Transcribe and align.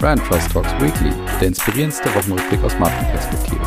Brand 0.00 0.24
Trust 0.24 0.52
Talks 0.52 0.70
Weekly, 0.80 1.12
der 1.40 1.48
inspirierendste 1.48 2.08
Wochenrückblick 2.14 2.62
aus 2.62 2.78
Markenperspektive. 2.78 3.60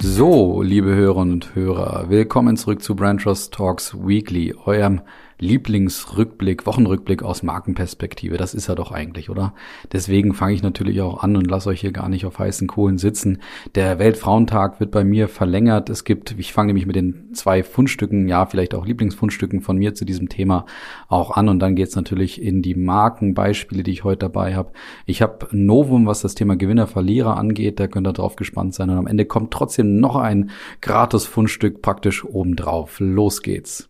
So, 0.00 0.62
liebe 0.62 0.88
Hörerinnen 0.94 1.34
und 1.34 1.54
Hörer, 1.54 2.08
willkommen 2.08 2.56
zurück 2.56 2.82
zu 2.82 2.96
Brand 2.96 3.20
Trust 3.20 3.52
Talks 3.52 3.94
Weekly, 3.94 4.54
eurem 4.64 5.02
Lieblingsrückblick, 5.40 6.66
Wochenrückblick 6.66 7.22
aus 7.22 7.42
Markenperspektive. 7.42 8.36
Das 8.36 8.54
ist 8.54 8.68
er 8.68 8.74
doch 8.74 8.92
eigentlich, 8.92 9.30
oder? 9.30 9.54
Deswegen 9.92 10.34
fange 10.34 10.54
ich 10.54 10.62
natürlich 10.62 11.00
auch 11.00 11.22
an 11.22 11.36
und 11.36 11.50
lasse 11.50 11.70
euch 11.70 11.80
hier 11.80 11.92
gar 11.92 12.08
nicht 12.08 12.26
auf 12.26 12.38
heißen 12.38 12.68
Kohlen 12.68 12.98
sitzen. 12.98 13.38
Der 13.74 13.98
Weltfrauentag 13.98 14.80
wird 14.80 14.90
bei 14.90 15.02
mir 15.02 15.28
verlängert. 15.28 15.88
Es 15.90 16.04
gibt, 16.04 16.38
ich 16.38 16.52
fange 16.52 16.68
nämlich 16.68 16.86
mit 16.86 16.96
den 16.96 17.32
zwei 17.32 17.62
Fundstücken, 17.62 18.28
ja, 18.28 18.46
vielleicht 18.46 18.74
auch 18.74 18.84
Lieblingsfundstücken 18.84 19.62
von 19.62 19.78
mir 19.78 19.94
zu 19.94 20.04
diesem 20.04 20.28
Thema 20.28 20.66
auch 21.08 21.30
an. 21.32 21.48
Und 21.48 21.58
dann 21.60 21.74
geht's 21.74 21.96
natürlich 21.96 22.40
in 22.40 22.62
die 22.62 22.74
Markenbeispiele, 22.74 23.82
die 23.82 23.92
ich 23.92 24.04
heute 24.04 24.20
dabei 24.20 24.54
habe. 24.54 24.72
Ich 25.06 25.22
habe 25.22 25.48
Novum, 25.52 26.06
was 26.06 26.20
das 26.20 26.34
Thema 26.34 26.56
Gewinner, 26.56 26.86
Verlierer 26.86 27.36
angeht. 27.36 27.80
Da 27.80 27.86
könnt 27.86 28.06
ihr 28.06 28.12
drauf 28.12 28.36
gespannt 28.36 28.74
sein. 28.74 28.90
Und 28.90 28.98
am 28.98 29.06
Ende 29.06 29.24
kommt 29.24 29.52
trotzdem 29.52 30.00
noch 30.00 30.16
ein 30.16 30.50
gratis 30.82 31.24
Fundstück 31.24 31.80
praktisch 31.80 32.24
obendrauf. 32.24 33.00
Los 33.00 33.42
geht's. 33.42 33.88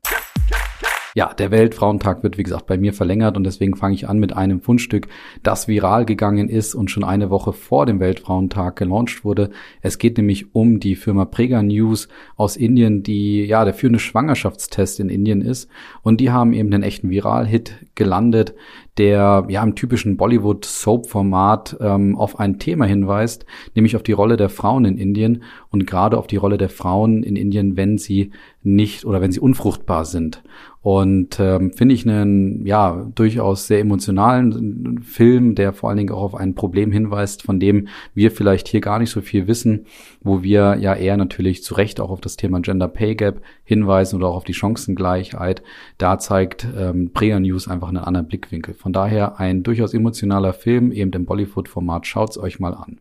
Ja, 1.17 1.35
der 1.35 1.51
Weltfrauentag 1.51 2.23
wird, 2.23 2.39
wie 2.39 2.45
gesagt, 2.45 2.67
bei 2.67 2.79
mir 2.79 2.93
verlängert 2.93 3.37
und 3.37 3.43
deswegen 3.43 3.75
fange 3.75 3.95
ich 3.95 4.09
an 4.09 4.21
mit 4.21 4.37
einem 4.37 4.61
Fundstück, 4.61 5.09
das 5.43 5.67
viral 5.67 6.05
gegangen 6.05 6.49
ist 6.49 6.75
und 6.77 6.89
schon 6.89 7.03
eine 7.03 7.31
Woche 7.31 7.53
vor 7.53 7.85
dem 7.85 7.99
Weltfrauentag 7.99 8.77
gelauncht 8.77 9.25
wurde. 9.25 9.51
Es 9.83 9.99
geht 9.99 10.19
nämlich 10.19 10.55
um 10.55 10.79
die 10.79 10.95
Firma 10.95 11.25
Prega 11.25 11.65
News 11.65 12.09
aus 12.37 12.57
Indien, 12.57 13.03
die 13.03 13.45
ja 13.45 13.65
der 13.65 13.75
führende 13.75 13.99
Schwangerschaftstest 13.99 15.01
in 15.01 15.09
Indien 15.09 15.41
ist 15.41 15.69
und 16.03 16.21
die 16.21 16.31
haben 16.31 16.53
eben 16.53 16.71
den 16.71 16.85
echten 16.85 17.11
Viral-Hit 17.11 17.87
gelandet, 17.97 18.55
der 18.99 19.47
ja 19.49 19.63
im 19.63 19.75
typischen 19.75 20.17
Bollywood-Soap-Format 20.17 21.77
ähm, 21.81 22.17
auf 22.17 22.39
ein 22.39 22.59
Thema 22.59 22.85
hinweist, 22.85 23.47
nämlich 23.75 23.97
auf 23.97 24.03
die 24.03 24.13
Rolle 24.13 24.37
der 24.37 24.49
Frauen 24.49 24.85
in 24.85 24.99
Indien 24.99 25.43
und 25.71 25.87
gerade 25.87 26.19
auf 26.19 26.27
die 26.27 26.37
Rolle 26.37 26.59
der 26.59 26.69
Frauen 26.69 27.23
in 27.23 27.37
Indien, 27.37 27.77
wenn 27.77 27.99
sie 27.99 28.33
nicht 28.63 29.05
oder 29.05 29.21
wenn 29.21 29.33
sie 29.33 29.41
unfruchtbar 29.41 30.05
sind. 30.05 30.43
Und 30.83 31.39
ähm, 31.41 31.73
finde 31.73 31.95
ich 31.95 32.09
einen 32.09 32.65
ja 32.65 33.07
durchaus 33.15 33.67
sehr 33.67 33.81
emotionalen 33.81 35.03
Film, 35.03 35.55
der 35.55 35.75
vor 35.75 35.91
allen 35.91 35.99
Dingen 35.99 36.15
auch 36.15 36.23
auf 36.23 36.35
ein 36.35 36.55
Problem 36.55 36.91
hinweist, 36.91 37.43
von 37.43 37.61
dem 37.61 37.89
wir 38.15 38.31
vielleicht 38.31 38.67
hier 38.67 38.81
gar 38.81 38.99
nicht 38.99 39.11
so 39.11 39.21
viel 39.21 39.47
wissen, 39.47 39.85
wo 40.23 40.43
wir 40.43 40.79
ja 40.81 40.95
eher 40.95 41.19
natürlich 41.19 41.63
zu 41.63 41.75
Recht 41.75 42.01
auch 42.01 42.11
auf 42.11 42.23
das 42.23 42.37
Thema 42.37 42.61
Gender 42.61 42.89
Pay 42.89 43.15
Gap 43.15 43.43
hinweisen 43.63 44.17
oder 44.17 44.29
auch 44.29 44.37
auf 44.37 44.45
die 44.45 44.55
Chancengleichheit. 44.55 45.63
Da 45.99 46.19
zeigt 46.19 46.67
ähm, 46.75 47.11
Prayer 47.13 47.41
News 47.41 47.69
einfach 47.69 47.89
einen 47.89 47.99
anderen 47.99 48.29
Blickwinkel. 48.29 48.73
Von 48.81 48.95
daher 48.95 49.39
ein 49.39 49.63
durchaus 49.63 49.93
emotionaler 49.93 50.55
Film, 50.55 50.91
eben 50.91 51.13
im 51.13 51.27
Bollywood-Format. 51.27 52.07
Schaut's 52.07 52.39
euch 52.39 52.61
mal 52.61 52.73
an. 52.73 52.99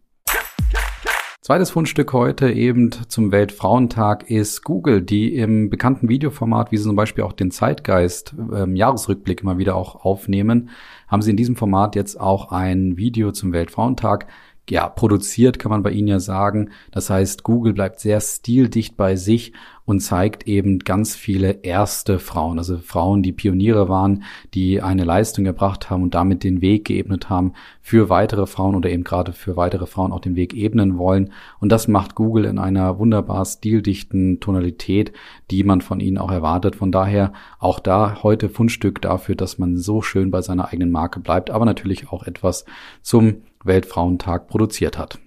Zweites 1.41 1.71
Fundstück 1.71 2.11
heute 2.11 2.51
eben 2.51 2.91
zum 3.07 3.31
Weltfrauentag 3.31 4.29
ist 4.29 4.65
Google, 4.65 5.01
die 5.01 5.33
im 5.33 5.69
bekannten 5.69 6.09
Videoformat, 6.09 6.73
wie 6.73 6.77
sie 6.77 6.83
zum 6.83 6.97
Beispiel 6.97 7.23
auch 7.23 7.31
den 7.31 7.49
Zeitgeist 7.49 8.35
ähm, 8.53 8.75
Jahresrückblick 8.75 9.41
immer 9.41 9.57
wieder 9.57 9.77
auch 9.77 10.03
aufnehmen, 10.03 10.69
haben 11.07 11.21
sie 11.21 11.31
in 11.31 11.37
diesem 11.37 11.55
Format 11.55 11.95
jetzt 11.95 12.19
auch 12.19 12.51
ein 12.51 12.97
Video 12.97 13.31
zum 13.31 13.53
Weltfrauentag 13.53 14.27
ja, 14.71 14.87
produziert, 14.87 15.59
kann 15.59 15.71
man 15.71 15.83
bei 15.83 15.91
ihnen 15.91 16.07
ja 16.07 16.19
sagen. 16.19 16.69
Das 16.91 17.09
heißt, 17.09 17.43
Google 17.43 17.73
bleibt 17.73 17.99
sehr 17.99 18.21
stildicht 18.21 18.97
bei 18.97 19.15
sich 19.15 19.53
und 19.89 20.01
zeigt 20.01 20.47
eben 20.47 20.77
ganz 20.77 21.15
viele 21.15 21.63
erste 21.63 22.19
Frauen, 22.19 22.59
also 22.59 22.77
Frauen, 22.77 23.23
die 23.23 23.31
Pioniere 23.31 23.89
waren, 23.89 24.21
die 24.53 24.83
eine 24.83 25.03
Leistung 25.03 25.47
erbracht 25.47 25.89
haben 25.89 26.03
und 26.03 26.13
damit 26.13 26.43
den 26.43 26.61
Weg 26.61 26.85
geebnet 26.85 27.31
haben 27.31 27.53
für 27.81 28.07
weitere 28.07 28.45
Frauen 28.45 28.75
oder 28.75 28.91
eben 28.91 29.03
gerade 29.03 29.33
für 29.33 29.57
weitere 29.57 29.87
Frauen 29.87 30.11
auch 30.11 30.19
den 30.19 30.35
Weg 30.35 30.53
ebnen 30.53 30.99
wollen. 30.99 31.33
Und 31.59 31.71
das 31.71 31.87
macht 31.87 32.13
Google 32.13 32.45
in 32.45 32.59
einer 32.59 32.99
wunderbar 32.99 33.43
stildichten 33.45 34.39
Tonalität, 34.39 35.11
die 35.49 35.63
man 35.63 35.81
von 35.81 35.99
ihnen 35.99 36.19
auch 36.19 36.31
erwartet. 36.31 36.75
Von 36.75 36.91
daher 36.91 37.33
auch 37.57 37.79
da 37.79 38.21
heute 38.21 38.47
Fundstück 38.49 39.01
dafür, 39.01 39.33
dass 39.33 39.57
man 39.57 39.75
so 39.75 40.03
schön 40.03 40.29
bei 40.29 40.43
seiner 40.43 40.67
eigenen 40.67 40.91
Marke 40.91 41.19
bleibt, 41.19 41.49
aber 41.49 41.65
natürlich 41.65 42.11
auch 42.11 42.27
etwas 42.27 42.65
zum 43.01 43.41
Weltfrauentag 43.63 44.47
produziert 44.47 44.97
hat. 44.97 45.19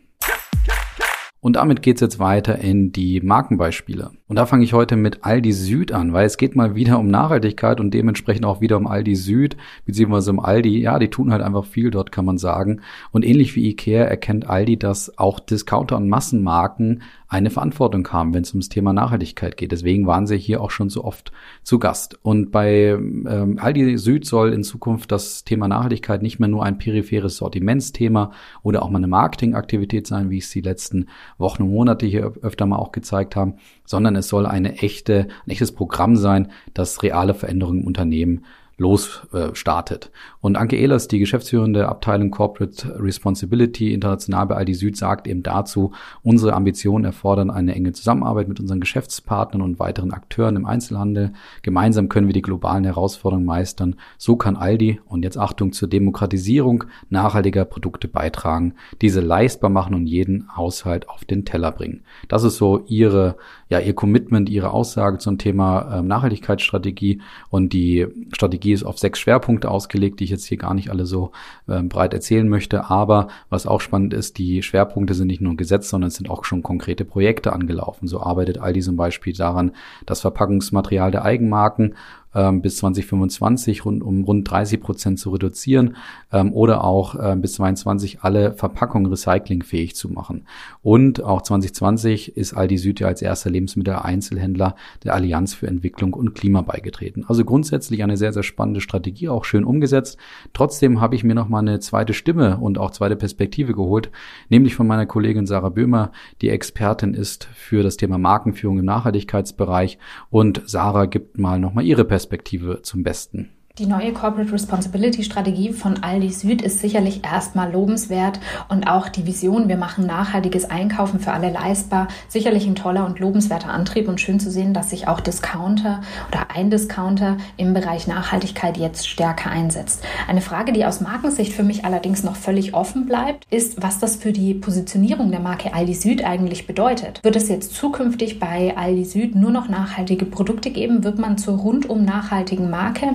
Und 1.44 1.56
damit 1.56 1.82
geht's 1.82 2.00
jetzt 2.00 2.20
weiter 2.20 2.60
in 2.60 2.92
die 2.92 3.20
Markenbeispiele. 3.20 4.12
Und 4.28 4.36
da 4.36 4.46
fange 4.46 4.62
ich 4.62 4.74
heute 4.74 4.94
mit 4.94 5.24
Aldi 5.24 5.50
Süd 5.52 5.90
an, 5.90 6.12
weil 6.12 6.24
es 6.24 6.36
geht 6.36 6.54
mal 6.54 6.76
wieder 6.76 7.00
um 7.00 7.08
Nachhaltigkeit 7.08 7.80
und 7.80 7.92
dementsprechend 7.92 8.44
auch 8.44 8.60
wieder 8.60 8.76
um 8.76 8.86
Aldi 8.86 9.16
Süd, 9.16 9.56
beziehungsweise 9.84 10.30
um 10.30 10.38
Aldi. 10.38 10.78
Ja, 10.78 11.00
die 11.00 11.10
tun 11.10 11.32
halt 11.32 11.42
einfach 11.42 11.64
viel 11.64 11.90
dort, 11.90 12.12
kann 12.12 12.24
man 12.24 12.38
sagen. 12.38 12.82
Und 13.10 13.24
ähnlich 13.24 13.56
wie 13.56 13.68
Ikea 13.68 14.04
erkennt 14.04 14.48
Aldi, 14.48 14.78
dass 14.78 15.18
auch 15.18 15.40
Discounter 15.40 15.96
und 15.96 16.08
Massenmarken 16.08 17.02
eine 17.32 17.48
Verantwortung 17.48 18.06
haben, 18.08 18.34
wenn 18.34 18.42
es 18.42 18.52
ums 18.52 18.68
Thema 18.68 18.92
Nachhaltigkeit 18.92 19.56
geht. 19.56 19.72
Deswegen 19.72 20.06
waren 20.06 20.26
sie 20.26 20.36
hier 20.36 20.60
auch 20.60 20.70
schon 20.70 20.90
so 20.90 21.02
oft 21.02 21.32
zu 21.62 21.78
Gast. 21.78 22.18
Und 22.22 22.50
bei 22.50 22.88
ähm, 22.90 23.58
Aldi 23.58 23.96
Süd 23.96 24.26
soll 24.26 24.52
in 24.52 24.62
Zukunft 24.62 25.10
das 25.10 25.42
Thema 25.42 25.66
Nachhaltigkeit 25.66 26.20
nicht 26.20 26.40
mehr 26.40 26.50
nur 26.50 26.62
ein 26.62 26.76
peripheres 26.76 27.38
Sortimentsthema 27.38 28.32
oder 28.62 28.82
auch 28.82 28.90
mal 28.90 28.98
eine 28.98 29.06
Marketingaktivität 29.06 30.06
sein, 30.06 30.28
wie 30.28 30.38
es 30.38 30.50
die 30.50 30.60
letzten 30.60 31.06
Wochen 31.38 31.62
und 31.62 31.70
Monate 31.70 32.04
hier 32.04 32.34
öfter 32.42 32.66
mal 32.66 32.76
auch 32.76 32.92
gezeigt 32.92 33.34
haben, 33.34 33.54
sondern 33.86 34.14
es 34.14 34.28
soll 34.28 34.44
eine 34.44 34.74
echte, 34.82 35.28
ein 35.46 35.50
echtes 35.50 35.72
Programm 35.72 36.16
sein, 36.16 36.48
das 36.74 37.02
reale 37.02 37.32
Veränderungen 37.32 37.80
im 37.80 37.86
Unternehmen 37.86 38.44
losstartet. 38.82 40.06
Äh, 40.06 40.08
und 40.40 40.56
Anke 40.56 40.76
Ehlers, 40.76 41.06
die 41.08 41.20
geschäftsführende 41.20 41.88
Abteilung 41.88 42.30
Corporate 42.30 43.00
Responsibility 43.00 43.94
international 43.94 44.46
bei 44.46 44.56
Aldi 44.56 44.74
Süd, 44.74 44.96
sagt 44.96 45.28
eben 45.28 45.42
dazu, 45.42 45.92
unsere 46.22 46.54
Ambitionen 46.54 47.04
erfordern 47.04 47.50
eine 47.50 47.74
enge 47.74 47.92
Zusammenarbeit 47.92 48.48
mit 48.48 48.58
unseren 48.58 48.80
Geschäftspartnern 48.80 49.62
und 49.62 49.78
weiteren 49.78 50.12
Akteuren 50.12 50.56
im 50.56 50.66
Einzelhandel. 50.66 51.32
Gemeinsam 51.62 52.08
können 52.08 52.26
wir 52.26 52.34
die 52.34 52.42
globalen 52.42 52.84
Herausforderungen 52.84 53.46
meistern. 53.46 53.96
So 54.18 54.36
kann 54.36 54.56
Aldi, 54.56 55.00
und 55.06 55.22
jetzt 55.22 55.38
Achtung 55.38 55.72
zur 55.72 55.88
Demokratisierung 55.88 56.84
nachhaltiger 57.08 57.64
Produkte 57.64 58.08
beitragen, 58.08 58.74
diese 59.00 59.20
leistbar 59.20 59.70
machen 59.70 59.94
und 59.94 60.06
jeden 60.06 60.48
Haushalt 60.56 61.08
auf 61.08 61.24
den 61.24 61.44
Teller 61.44 61.70
bringen. 61.70 62.02
Das 62.28 62.42
ist 62.42 62.56
so 62.56 62.84
ihre, 62.88 63.36
ja, 63.68 63.78
ihr 63.78 63.94
Commitment, 63.94 64.50
ihre 64.50 64.72
Aussage 64.72 65.18
zum 65.18 65.38
Thema 65.38 65.98
äh, 65.98 66.02
Nachhaltigkeitsstrategie 66.02 67.20
und 67.48 67.72
die 67.72 68.08
Strategie 68.32 68.71
ist 68.72 68.84
auf 68.84 68.98
sechs 68.98 69.18
Schwerpunkte 69.18 69.70
ausgelegt, 69.70 70.20
die 70.20 70.24
ich 70.24 70.30
jetzt 70.30 70.46
hier 70.46 70.58
gar 70.58 70.74
nicht 70.74 70.90
alle 70.90 71.06
so 71.06 71.32
äh, 71.66 71.82
breit 71.82 72.14
erzählen 72.14 72.48
möchte. 72.48 72.90
Aber 72.90 73.28
was 73.50 73.66
auch 73.66 73.80
spannend 73.80 74.14
ist, 74.14 74.38
die 74.38 74.62
Schwerpunkte 74.62 75.14
sind 75.14 75.26
nicht 75.28 75.40
nur 75.40 75.56
gesetzt, 75.56 75.88
sondern 75.88 76.08
es 76.08 76.16
sind 76.16 76.30
auch 76.30 76.44
schon 76.44 76.62
konkrete 76.62 77.04
Projekte 77.04 77.52
angelaufen. 77.52 78.08
So 78.08 78.20
arbeitet 78.20 78.58
Aldi 78.58 78.80
zum 78.80 78.96
Beispiel 78.96 79.32
daran, 79.32 79.72
das 80.06 80.20
Verpackungsmaterial 80.20 81.10
der 81.10 81.24
Eigenmarken 81.24 81.94
ähm, 82.34 82.62
bis 82.62 82.76
2025 82.78 83.84
rund, 83.84 84.02
um 84.02 84.24
rund 84.24 84.50
30 84.50 84.80
Prozent 84.80 85.18
zu 85.18 85.30
reduzieren 85.30 85.96
ähm, 86.32 86.52
oder 86.52 86.84
auch 86.84 87.14
äh, 87.14 87.36
bis 87.36 87.54
2022 87.54 88.20
alle 88.22 88.54
Verpackungen 88.54 89.10
recyclingfähig 89.10 89.94
zu 89.94 90.08
machen. 90.08 90.46
Und 90.82 91.22
auch 91.22 91.42
2020 91.42 92.36
ist 92.36 92.54
Aldi 92.54 92.78
Süd 92.78 93.00
ja 93.00 93.08
als 93.08 93.22
erster 93.22 93.50
Lebensmitteleinzelhändler 93.50 94.76
der 95.04 95.14
Allianz 95.14 95.54
für 95.54 95.66
Entwicklung 95.66 96.14
und 96.14 96.34
Klima 96.34 96.62
beigetreten. 96.62 97.24
Also 97.28 97.44
grundsätzlich 97.44 98.02
eine 98.02 98.16
sehr, 98.16 98.32
sehr 98.32 98.42
spannende 98.42 98.80
Strategie, 98.80 99.28
auch 99.28 99.44
schön 99.44 99.64
umgesetzt. 99.64 100.18
Trotzdem 100.52 101.00
habe 101.00 101.14
ich 101.14 101.24
mir 101.24 101.34
noch 101.34 101.48
mal 101.48 101.60
eine 101.60 101.80
zweite 101.80 102.14
Stimme 102.14 102.58
und 102.58 102.78
auch 102.78 102.90
zweite 102.90 103.16
Perspektive 103.16 103.74
geholt, 103.74 104.10
nämlich 104.48 104.74
von 104.74 104.86
meiner 104.86 105.06
Kollegin 105.06 105.46
Sarah 105.46 105.68
Böhmer, 105.68 106.12
die 106.40 106.48
Expertin 106.48 107.14
ist 107.14 107.44
für 107.54 107.82
das 107.82 107.96
Thema 107.96 108.18
Markenführung 108.18 108.78
im 108.78 108.84
Nachhaltigkeitsbereich. 108.84 109.98
Und 110.30 110.62
Sarah 110.66 111.06
gibt 111.06 111.38
mal 111.38 111.58
noch 111.58 111.74
mal 111.74 111.84
ihre 111.84 112.04
Perspektive 112.04 112.21
Perspektive 112.22 112.82
zum 112.82 113.02
Besten. 113.02 113.50
Die 113.78 113.86
neue 113.86 114.12
Corporate 114.12 114.52
Responsibility 114.52 115.24
Strategie 115.24 115.72
von 115.72 116.02
Aldi 116.02 116.28
Süd 116.28 116.60
ist 116.60 116.80
sicherlich 116.80 117.24
erstmal 117.24 117.72
lobenswert 117.72 118.38
und 118.68 118.86
auch 118.86 119.08
die 119.08 119.26
Vision, 119.26 119.66
wir 119.66 119.78
machen 119.78 120.04
nachhaltiges 120.04 120.70
Einkaufen 120.70 121.20
für 121.20 121.32
alle 121.32 121.50
leistbar, 121.50 122.08
sicherlich 122.28 122.66
ein 122.66 122.74
toller 122.74 123.06
und 123.06 123.18
lobenswerter 123.18 123.70
Antrieb 123.70 124.08
und 124.08 124.20
schön 124.20 124.38
zu 124.38 124.50
sehen, 124.50 124.74
dass 124.74 124.90
sich 124.90 125.08
auch 125.08 125.20
Discounter 125.20 126.02
oder 126.28 126.48
ein 126.54 126.68
Discounter 126.68 127.38
im 127.56 127.72
Bereich 127.72 128.06
Nachhaltigkeit 128.06 128.76
jetzt 128.76 129.08
stärker 129.08 129.50
einsetzt. 129.50 130.04
Eine 130.28 130.42
Frage, 130.42 130.72
die 130.74 130.84
aus 130.84 131.00
Markensicht 131.00 131.54
für 131.54 131.62
mich 131.62 131.86
allerdings 131.86 132.22
noch 132.24 132.36
völlig 132.36 132.74
offen 132.74 133.06
bleibt, 133.06 133.46
ist, 133.48 133.82
was 133.82 133.98
das 133.98 134.16
für 134.16 134.32
die 134.32 134.52
Positionierung 134.52 135.30
der 135.30 135.40
Marke 135.40 135.72
Aldi 135.72 135.94
Süd 135.94 136.24
eigentlich 136.26 136.66
bedeutet. 136.66 137.20
Wird 137.24 137.36
es 137.36 137.48
jetzt 137.48 137.74
zukünftig 137.74 138.38
bei 138.38 138.76
Aldi 138.76 139.06
Süd 139.06 139.34
nur 139.34 139.50
noch 139.50 139.70
nachhaltige 139.70 140.26
Produkte 140.26 140.70
geben? 140.70 141.04
Wird 141.04 141.18
man 141.18 141.38
zur 141.38 141.56
rundum 141.56 142.04
nachhaltigen 142.04 142.68
Marke? 142.68 143.14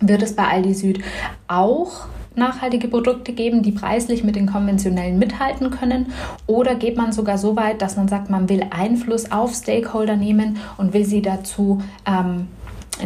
Wird 0.00 0.22
es 0.22 0.34
bei 0.34 0.44
Aldi 0.44 0.74
Süd 0.74 1.00
auch 1.46 2.06
nachhaltige 2.34 2.88
Produkte 2.88 3.32
geben, 3.32 3.62
die 3.62 3.72
preislich 3.72 4.24
mit 4.24 4.36
den 4.36 4.46
konventionellen 4.46 5.18
mithalten 5.18 5.70
können? 5.70 6.06
Oder 6.46 6.74
geht 6.76 6.96
man 6.96 7.12
sogar 7.12 7.36
so 7.36 7.56
weit, 7.56 7.82
dass 7.82 7.96
man 7.96 8.08
sagt, 8.08 8.30
man 8.30 8.48
will 8.48 8.64
Einfluss 8.70 9.30
auf 9.32 9.54
Stakeholder 9.54 10.16
nehmen 10.16 10.58
und 10.76 10.94
will 10.94 11.04
sie 11.04 11.20
dazu 11.20 11.82
ähm, 12.06 12.46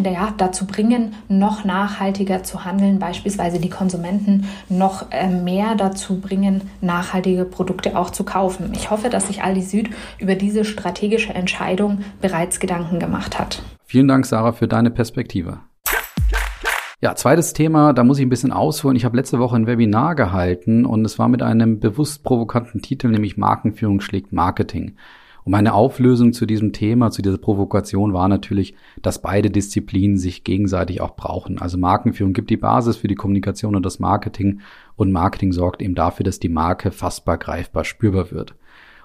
ja, 0.04 0.32
dazu 0.36 0.66
bringen, 0.66 1.14
noch 1.28 1.64
nachhaltiger 1.64 2.42
zu 2.42 2.64
handeln, 2.64 2.98
beispielsweise 2.98 3.58
die 3.58 3.68
Konsumenten 3.68 4.46
noch 4.68 5.10
äh, 5.10 5.28
mehr 5.28 5.74
dazu 5.74 6.20
bringen, 6.20 6.62
nachhaltige 6.80 7.44
Produkte 7.44 7.96
auch 7.96 8.10
zu 8.10 8.24
kaufen. 8.24 8.72
Ich 8.74 8.90
hoffe, 8.90 9.10
dass 9.10 9.26
sich 9.26 9.42
Aldi 9.42 9.62
Süd 9.62 9.90
über 10.18 10.34
diese 10.34 10.64
strategische 10.64 11.34
Entscheidung 11.34 11.98
bereits 12.20 12.60
Gedanken 12.60 13.00
gemacht 13.00 13.38
hat. 13.38 13.62
Vielen 13.84 14.08
Dank, 14.08 14.24
Sarah, 14.24 14.52
für 14.52 14.68
deine 14.68 14.90
Perspektive. 14.90 15.58
Ja, 17.04 17.16
zweites 17.16 17.52
Thema, 17.52 17.92
da 17.92 18.04
muss 18.04 18.20
ich 18.20 18.24
ein 18.24 18.28
bisschen 18.28 18.52
ausholen. 18.52 18.96
Ich 18.96 19.04
habe 19.04 19.16
letzte 19.16 19.40
Woche 19.40 19.56
ein 19.56 19.66
Webinar 19.66 20.14
gehalten 20.14 20.86
und 20.86 21.04
es 21.04 21.18
war 21.18 21.26
mit 21.26 21.42
einem 21.42 21.80
bewusst 21.80 22.22
provokanten 22.22 22.80
Titel, 22.80 23.08
nämlich 23.08 23.36
Markenführung 23.36 24.00
schlägt 24.00 24.32
Marketing. 24.32 24.94
Und 25.42 25.50
meine 25.50 25.74
Auflösung 25.74 26.32
zu 26.32 26.46
diesem 26.46 26.72
Thema, 26.72 27.10
zu 27.10 27.20
dieser 27.20 27.38
Provokation 27.38 28.12
war 28.12 28.28
natürlich, 28.28 28.76
dass 29.02 29.20
beide 29.20 29.50
Disziplinen 29.50 30.16
sich 30.16 30.44
gegenseitig 30.44 31.00
auch 31.00 31.16
brauchen. 31.16 31.58
Also 31.58 31.76
Markenführung 31.76 32.34
gibt 32.34 32.50
die 32.50 32.56
Basis 32.56 32.98
für 32.98 33.08
die 33.08 33.16
Kommunikation 33.16 33.74
und 33.74 33.84
das 33.84 33.98
Marketing 33.98 34.60
und 34.94 35.10
Marketing 35.10 35.50
sorgt 35.50 35.82
eben 35.82 35.96
dafür, 35.96 36.22
dass 36.22 36.38
die 36.38 36.48
Marke 36.48 36.92
fassbar, 36.92 37.36
greifbar, 37.36 37.82
spürbar 37.82 38.30
wird. 38.30 38.54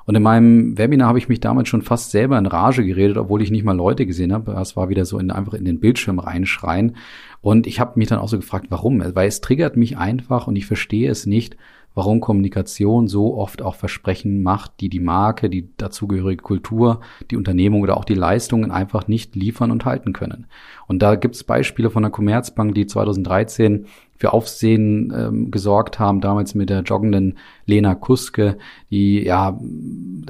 Und 0.07 0.15
in 0.15 0.23
meinem 0.23 0.77
Webinar 0.77 1.09
habe 1.09 1.19
ich 1.19 1.27
mich 1.27 1.41
damals 1.41 1.67
schon 1.67 1.81
fast 1.81 2.11
selber 2.11 2.37
in 2.37 2.45
Rage 2.45 2.85
geredet, 2.85 3.17
obwohl 3.17 3.41
ich 3.41 3.51
nicht 3.51 3.65
mal 3.65 3.75
Leute 3.75 4.05
gesehen 4.05 4.31
habe. 4.31 4.53
Das 4.53 4.77
war 4.77 4.87
wieder 4.87 5.03
so 5.03 5.19
in, 5.19 5.31
einfach 5.31 5.53
in 5.53 5.65
den 5.65 5.81
Bildschirm 5.81 6.19
reinschreien. 6.19 6.95
Und 7.41 7.67
ich 7.67 7.81
habe 7.81 7.99
mich 7.99 8.07
dann 8.07 8.19
auch 8.19 8.29
so 8.29 8.37
gefragt, 8.37 8.67
warum? 8.69 9.03
Weil 9.15 9.27
es 9.27 9.41
triggert 9.41 9.75
mich 9.75 9.97
einfach 9.97 10.47
und 10.47 10.55
ich 10.55 10.65
verstehe 10.65 11.11
es 11.11 11.25
nicht, 11.25 11.57
warum 11.93 12.21
Kommunikation 12.21 13.09
so 13.09 13.35
oft 13.35 13.61
auch 13.61 13.75
Versprechen 13.75 14.43
macht, 14.43 14.79
die 14.79 14.87
die 14.87 15.01
Marke, 15.01 15.49
die 15.49 15.75
dazugehörige 15.75 16.41
Kultur, 16.41 17.01
die 17.29 17.35
Unternehmung 17.35 17.81
oder 17.81 17.97
auch 17.97 18.05
die 18.05 18.13
Leistungen 18.13 18.71
einfach 18.71 19.09
nicht 19.09 19.35
liefern 19.35 19.71
und 19.71 19.83
halten 19.83 20.13
können. 20.13 20.45
Und 20.87 21.01
da 21.01 21.15
gibt 21.15 21.35
es 21.35 21.43
Beispiele 21.43 21.89
von 21.89 22.03
der 22.03 22.11
Commerzbank, 22.11 22.75
die 22.75 22.85
2013 22.85 23.87
für 24.17 24.33
Aufsehen 24.33 25.13
ähm, 25.15 25.51
gesorgt 25.51 25.99
haben, 25.99 26.21
damals 26.21 26.55
mit 26.55 26.69
der 26.69 26.81
joggenden 26.81 27.37
Lena 27.65 27.95
Kuske, 27.95 28.57
die 28.89 29.23
ja 29.23 29.59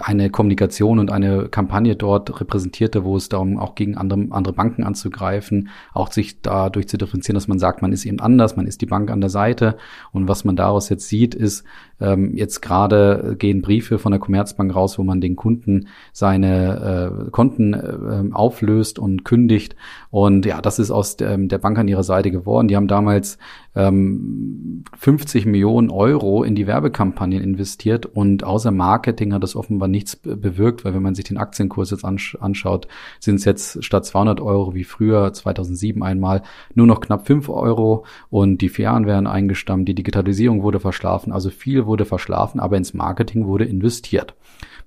eine 0.02 0.30
Kommunikation 0.30 1.00
und 1.00 1.12
eine 1.12 1.50
Kampagne 1.50 1.96
dort 1.96 2.42
repräsentierte, 2.42 3.04
wo 3.04 3.16
es 3.16 3.30
darum 3.30 3.58
auch 3.58 3.76
gegen 3.76 3.96
andere, 3.96 4.28
andere 4.32 4.54
Banken 4.54 4.84
anzugreifen, 4.84 5.70
auch 5.94 6.12
sich 6.12 6.42
dadurch 6.42 6.88
zu 6.88 6.98
differenzieren, 6.98 7.36
dass 7.36 7.48
man 7.48 7.60
sagt, 7.60 7.82
man 7.82 7.92
ist 7.92 8.06
eben 8.06 8.20
anders, 8.20 8.56
man 8.56 8.68
ist 8.68 8.82
die 8.82 8.88
Bank 8.88 9.12
an 9.12 9.22
der 9.22 9.30
Seite. 9.30 9.78
Und 10.12 10.28
was 10.28 10.44
man 10.44 10.56
daraus 10.56 10.90
jetzt 10.90 11.08
sieht, 11.08 11.36
ist, 11.36 11.64
ähm, 12.00 12.36
jetzt 12.36 12.62
gerade 12.62 13.36
gehen 13.38 13.62
Briefe 13.62 14.00
von 14.00 14.12
der 14.12 14.20
Commerzbank 14.20 14.76
raus, 14.76 14.98
wo 15.00 15.04
man 15.04 15.22
den 15.22 15.36
Kunden 15.36 15.88
seine 16.14 17.26
äh, 17.28 17.32
Konten 17.32 17.74
äh, 17.74 18.34
auflöst 18.34 19.00
und 19.00 19.24
kündigt. 19.26 19.76
Und 20.10 20.46
ja, 20.46 20.62
das 20.62 20.80
ist 20.80 20.92
aus 20.92 21.18
der, 21.18 21.38
der 21.38 21.58
Bank 21.58 21.78
an 21.78 21.88
ihrer 21.88 22.04
Seite 22.04 22.32
geworden. 22.32 22.68
Die 22.68 22.76
haben 22.76 22.88
damals 22.88 23.38
ähm, 23.78 24.84
50 24.98 25.46
Millionen 25.46 25.92
Euro 25.92 26.44
in 26.44 26.56
die 26.56 26.66
Werbekampagnen 26.66 27.42
investiert 27.42 28.08
und 28.08 28.44
außer 28.44 28.72
Marketing 28.72 29.34
hat 29.34 29.44
das 29.44 29.56
offenbar 29.56 29.88
nichts 29.88 30.16
bewirkt, 30.16 30.84
weil 30.84 30.96
wenn 30.96 31.04
man 31.04 31.14
sich 31.14 31.26
den 31.26 31.38
Aktienkurs 31.38 31.92
jetzt 31.92 32.04
ansch 32.04 32.36
anschaut, 32.42 32.88
sind 33.20 33.36
es 33.36 33.46
jetzt 33.46 33.84
statt 33.84 34.06
200 34.06 34.42
Euro 34.42 34.74
wie 34.74 34.84
früher 34.84 35.32
2007 35.32 36.02
einmal 36.02 36.42
nur 36.74 36.88
noch 36.88 37.02
knapp 37.02 37.28
5 37.28 37.50
Euro 37.50 38.06
und 38.30 38.62
die 38.62 38.70
Filialen 38.70 39.06
werden 39.06 39.28
eingestammt, 39.28 39.88
die 39.88 39.96
Digitalisierung 39.96 40.64
wurde 40.64 40.80
verschlafen, 40.80 41.32
also 41.32 41.52
viel 41.52 41.86
wurde 41.86 42.06
verschlafen, 42.06 42.60
aber 42.60 42.78
ins 42.78 42.96
Marketing 42.96 43.46
wurde 43.46 43.66
investiert. 43.66 44.34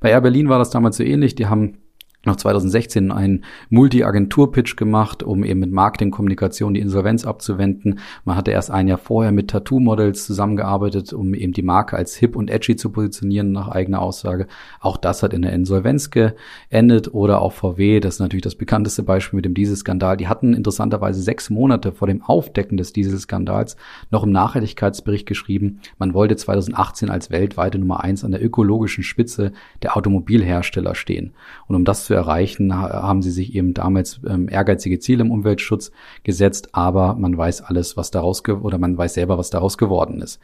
Bei 0.00 0.10
Air 0.10 0.22
Berlin 0.22 0.48
war 0.48 0.58
das 0.58 0.70
damals 0.70 0.96
so 0.96 1.04
ähnlich, 1.04 1.36
die 1.36 1.46
haben 1.46 1.78
noch 2.24 2.36
2016 2.36 3.10
einen 3.10 3.44
Multi-Agentur-Pitch 3.70 4.76
gemacht, 4.76 5.22
um 5.22 5.42
eben 5.44 5.60
mit 5.60 5.72
Marketing-Kommunikation 5.72 6.74
die 6.74 6.80
Insolvenz 6.80 7.24
abzuwenden. 7.24 8.00
Man 8.24 8.36
hatte 8.36 8.50
erst 8.50 8.70
ein 8.70 8.88
Jahr 8.88 8.98
vorher 8.98 9.32
mit 9.32 9.48
Tattoo-Models 9.48 10.26
zusammengearbeitet, 10.26 11.12
um 11.12 11.34
eben 11.34 11.52
die 11.52 11.62
Marke 11.62 11.96
als 11.96 12.16
hip 12.16 12.36
und 12.36 12.50
edgy 12.50 12.76
zu 12.76 12.90
positionieren, 12.90 13.52
nach 13.52 13.68
eigener 13.68 14.02
Aussage. 14.02 14.46
Auch 14.80 14.98
das 14.98 15.22
hat 15.22 15.32
in 15.32 15.42
der 15.42 15.52
Insolvenz 15.52 16.10
geendet. 16.10 17.14
Oder 17.14 17.40
auch 17.40 17.52
VW, 17.52 18.00
das 18.00 18.14
ist 18.14 18.20
natürlich 18.20 18.42
das 18.42 18.54
bekannteste 18.54 19.02
Beispiel 19.02 19.38
mit 19.38 19.46
dem 19.46 19.54
Dieselskandal. 19.54 20.16
Die 20.16 20.28
hatten 20.28 20.52
interessanterweise 20.52 21.22
sechs 21.22 21.48
Monate 21.48 21.92
vor 21.92 22.06
dem 22.06 22.22
Aufdecken 22.22 22.76
des 22.76 22.92
Dieselskandals 22.92 23.76
noch 24.10 24.24
im 24.24 24.30
Nachhaltigkeitsbericht 24.30 25.26
geschrieben, 25.26 25.80
man 25.98 26.14
wollte 26.14 26.36
2018 26.36 27.10
als 27.10 27.30
weltweite 27.30 27.78
Nummer 27.78 28.02
eins 28.02 28.24
an 28.24 28.32
der 28.32 28.44
ökologischen 28.44 29.04
Spitze 29.04 29.52
der 29.82 29.96
Automobilhersteller 29.96 30.94
stehen. 30.94 31.32
Und 31.66 31.76
um 31.76 31.84
das 31.84 32.09
zu 32.10 32.14
erreichen, 32.14 32.74
haben 32.74 33.22
sie 33.22 33.30
sich 33.30 33.54
eben 33.54 33.72
damals 33.72 34.18
ähm, 34.28 34.48
ehrgeizige 34.50 34.98
Ziele 34.98 35.22
im 35.22 35.30
Umweltschutz 35.30 35.92
gesetzt, 36.24 36.70
aber 36.72 37.14
man 37.14 37.38
weiß 37.38 37.62
alles, 37.62 37.96
was 37.96 38.10
daraus 38.10 38.42
oder 38.48 38.78
man 38.78 38.98
weiß 38.98 39.14
selber, 39.14 39.38
was 39.38 39.50
daraus 39.50 39.78
geworden 39.78 40.20
ist. 40.20 40.40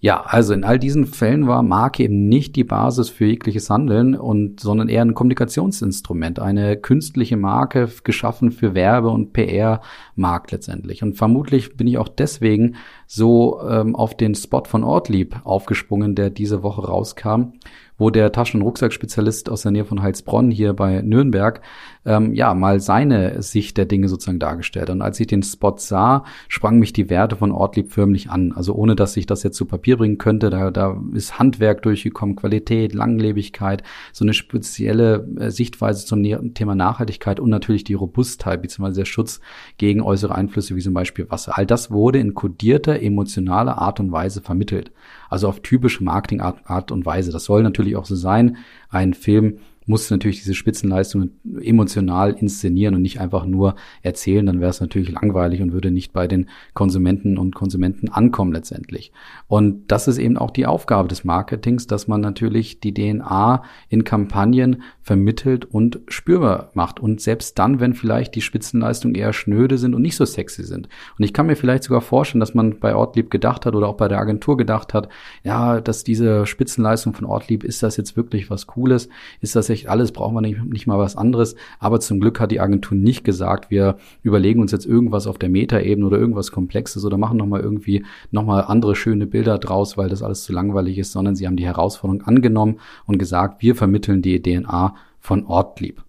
Ja, 0.00 0.22
also 0.22 0.52
in 0.52 0.64
all 0.64 0.80
diesen 0.80 1.06
Fällen 1.06 1.46
war 1.46 1.62
Marke 1.62 2.02
eben 2.02 2.28
nicht 2.28 2.56
die 2.56 2.64
Basis 2.64 3.10
für 3.10 3.26
jegliches 3.26 3.70
Handeln 3.70 4.16
und, 4.16 4.58
sondern 4.58 4.88
eher 4.88 5.02
ein 5.02 5.14
Kommunikationsinstrument, 5.14 6.40
eine 6.40 6.76
künstliche 6.76 7.36
Marke 7.36 7.88
geschaffen 8.02 8.50
für 8.50 8.74
Werbe- 8.74 9.10
und 9.10 9.32
PR-Markt 9.32 10.50
letztendlich. 10.50 11.04
Und 11.04 11.16
vermutlich 11.16 11.76
bin 11.76 11.86
ich 11.86 11.96
auch 11.96 12.08
deswegen 12.08 12.74
so 13.06 13.62
ähm, 13.66 13.94
auf 13.94 14.16
den 14.16 14.34
Spot 14.34 14.64
von 14.66 14.82
Ortlieb 14.82 15.36
aufgesprungen, 15.44 16.16
der 16.16 16.30
diese 16.30 16.64
Woche 16.64 16.84
rauskam, 16.84 17.52
wo 17.96 18.10
der 18.10 18.32
Taschen- 18.32 18.60
und 18.60 18.66
Rucksackspezialist 18.66 19.48
aus 19.48 19.62
der 19.62 19.72
Nähe 19.72 19.84
von 19.84 20.02
Heilsbronn 20.02 20.50
hier 20.50 20.72
bei 20.72 21.02
Nürnberg 21.02 21.60
ähm, 22.04 22.34
ja 22.34 22.54
mal 22.54 22.80
seine 22.80 23.42
Sicht 23.42 23.76
der 23.76 23.86
Dinge 23.86 24.08
sozusagen 24.08 24.38
dargestellt. 24.38 24.90
Und 24.90 25.02
als 25.02 25.20
ich 25.20 25.26
den 25.26 25.42
Spot 25.42 25.76
sah, 25.78 26.24
sprang 26.48 26.78
mich 26.78 26.92
die 26.92 27.08
Werte 27.08 27.36
von 27.36 27.52
Ortlieb 27.52 27.92
förmlich 27.92 28.30
an. 28.30 28.52
Also 28.52 28.74
ohne 28.74 28.96
dass 28.96 29.16
ich 29.16 29.26
das 29.26 29.42
jetzt 29.42 29.56
zu 29.56 29.64
Papier 29.64 29.96
bringen 29.96 30.18
könnte, 30.18 30.50
da, 30.50 30.70
da 30.70 31.00
ist 31.12 31.38
Handwerk 31.38 31.82
durchgekommen, 31.82 32.36
Qualität, 32.36 32.94
Langlebigkeit, 32.94 33.82
so 34.12 34.24
eine 34.24 34.34
spezielle 34.34 35.26
äh, 35.38 35.50
Sichtweise 35.50 36.04
zum 36.04 36.22
Thema 36.54 36.74
Nachhaltigkeit 36.74 37.40
und 37.40 37.50
natürlich 37.50 37.84
die 37.84 37.94
Robustheit 37.94 38.62
bzw. 38.62 38.92
der 38.92 39.04
Schutz 39.04 39.40
gegen 39.78 40.00
äußere 40.02 40.34
Einflüsse 40.34 40.76
wie 40.76 40.80
zum 40.80 40.94
Beispiel 40.94 41.30
Wasser. 41.30 41.56
All 41.56 41.66
das 41.66 41.90
wurde 41.90 42.18
in 42.18 42.34
kodierter, 42.34 43.00
emotionaler 43.00 43.78
Art 43.78 44.00
und 44.00 44.12
Weise 44.12 44.40
vermittelt. 44.40 44.92
Also 45.30 45.48
auf 45.48 45.60
typische 45.60 46.04
Marketingart 46.04 46.58
Art 46.64 46.90
und 46.90 47.06
Weise. 47.06 47.32
Das 47.32 47.44
soll 47.44 47.62
natürlich 47.62 47.96
auch 47.96 48.06
so 48.06 48.16
sein. 48.16 48.56
Ein 48.90 49.14
Film 49.14 49.58
muss 49.86 50.10
natürlich 50.10 50.38
diese 50.38 50.54
Spitzenleistungen 50.54 51.32
emotional 51.60 52.32
inszenieren 52.32 52.94
und 52.94 53.02
nicht 53.02 53.20
einfach 53.20 53.44
nur 53.44 53.76
erzählen, 54.02 54.46
dann 54.46 54.60
wäre 54.60 54.70
es 54.70 54.80
natürlich 54.80 55.10
langweilig 55.10 55.60
und 55.60 55.72
würde 55.72 55.90
nicht 55.90 56.12
bei 56.12 56.26
den 56.26 56.48
Konsumenten 56.72 57.38
und 57.38 57.54
Konsumenten 57.54 58.08
ankommen 58.08 58.52
letztendlich. 58.52 59.12
Und 59.46 59.88
das 59.88 60.08
ist 60.08 60.18
eben 60.18 60.38
auch 60.38 60.50
die 60.50 60.66
Aufgabe 60.66 61.08
des 61.08 61.24
Marketings, 61.24 61.86
dass 61.86 62.08
man 62.08 62.20
natürlich 62.20 62.80
die 62.80 62.94
DNA 62.94 63.62
in 63.88 64.04
Kampagnen 64.04 64.82
vermittelt 65.02 65.66
und 65.66 66.00
spürbar 66.08 66.70
macht. 66.74 66.98
Und 67.00 67.20
selbst 67.20 67.58
dann, 67.58 67.80
wenn 67.80 67.94
vielleicht 67.94 68.34
die 68.34 68.40
Spitzenleistungen 68.40 69.14
eher 69.14 69.32
schnöde 69.32 69.76
sind 69.76 69.94
und 69.94 70.02
nicht 70.02 70.16
so 70.16 70.24
sexy 70.24 70.64
sind. 70.64 70.88
Und 71.18 71.24
ich 71.24 71.32
kann 71.32 71.46
mir 71.46 71.56
vielleicht 71.56 71.84
sogar 71.84 72.00
vorstellen, 72.00 72.40
dass 72.40 72.54
man 72.54 72.78
bei 72.80 72.94
Ortlieb 72.94 73.30
gedacht 73.30 73.66
hat 73.66 73.74
oder 73.74 73.88
auch 73.88 73.96
bei 73.96 74.08
der 74.08 74.18
Agentur 74.18 74.56
gedacht 74.56 74.94
hat, 74.94 75.08
ja, 75.42 75.80
dass 75.80 76.04
diese 76.04 76.46
Spitzenleistung 76.46 77.12
von 77.12 77.26
Ortlieb, 77.26 77.64
ist 77.64 77.82
das 77.82 77.96
jetzt 77.96 78.16
wirklich 78.16 78.48
was 78.48 78.66
Cooles? 78.66 79.08
Ist 79.40 79.56
das 79.56 79.68
echt 79.74 79.88
alles? 79.88 80.12
Brauchen 80.12 80.34
wir 80.34 80.40
nicht, 80.40 80.64
nicht 80.64 80.86
mal 80.86 80.98
was 80.98 81.16
anderes? 81.16 81.54
Aber 81.78 82.00
zum 82.00 82.20
Glück 82.20 82.40
hat 82.40 82.50
die 82.50 82.60
Agentur 82.60 82.96
nicht 82.96 83.24
gesagt, 83.24 83.70
wir 83.70 83.96
überlegen 84.22 84.60
uns 84.60 84.72
jetzt 84.72 84.86
irgendwas 84.86 85.26
auf 85.26 85.38
der 85.38 85.50
Metaebene 85.50 86.06
oder 86.06 86.18
irgendwas 86.18 86.50
Komplexes 86.50 87.04
oder 87.04 87.18
machen 87.18 87.36
nochmal 87.36 87.60
irgendwie 87.60 88.04
nochmal 88.30 88.64
andere 88.64 88.96
schöne 88.96 89.26
Bilder 89.26 89.58
draus, 89.58 89.98
weil 89.98 90.08
das 90.08 90.22
alles 90.22 90.44
zu 90.44 90.52
langweilig 90.52 90.98
ist, 90.98 91.12
sondern 91.12 91.36
sie 91.36 91.46
haben 91.46 91.56
die 91.56 91.66
Herausforderung 91.66 92.22
angenommen 92.22 92.78
und 93.06 93.18
gesagt, 93.18 93.62
wir 93.62 93.74
vermitteln 93.74 94.22
die 94.22 94.40
DNA 94.40 94.94
von 95.20 95.44
Ortlieb. 95.46 96.02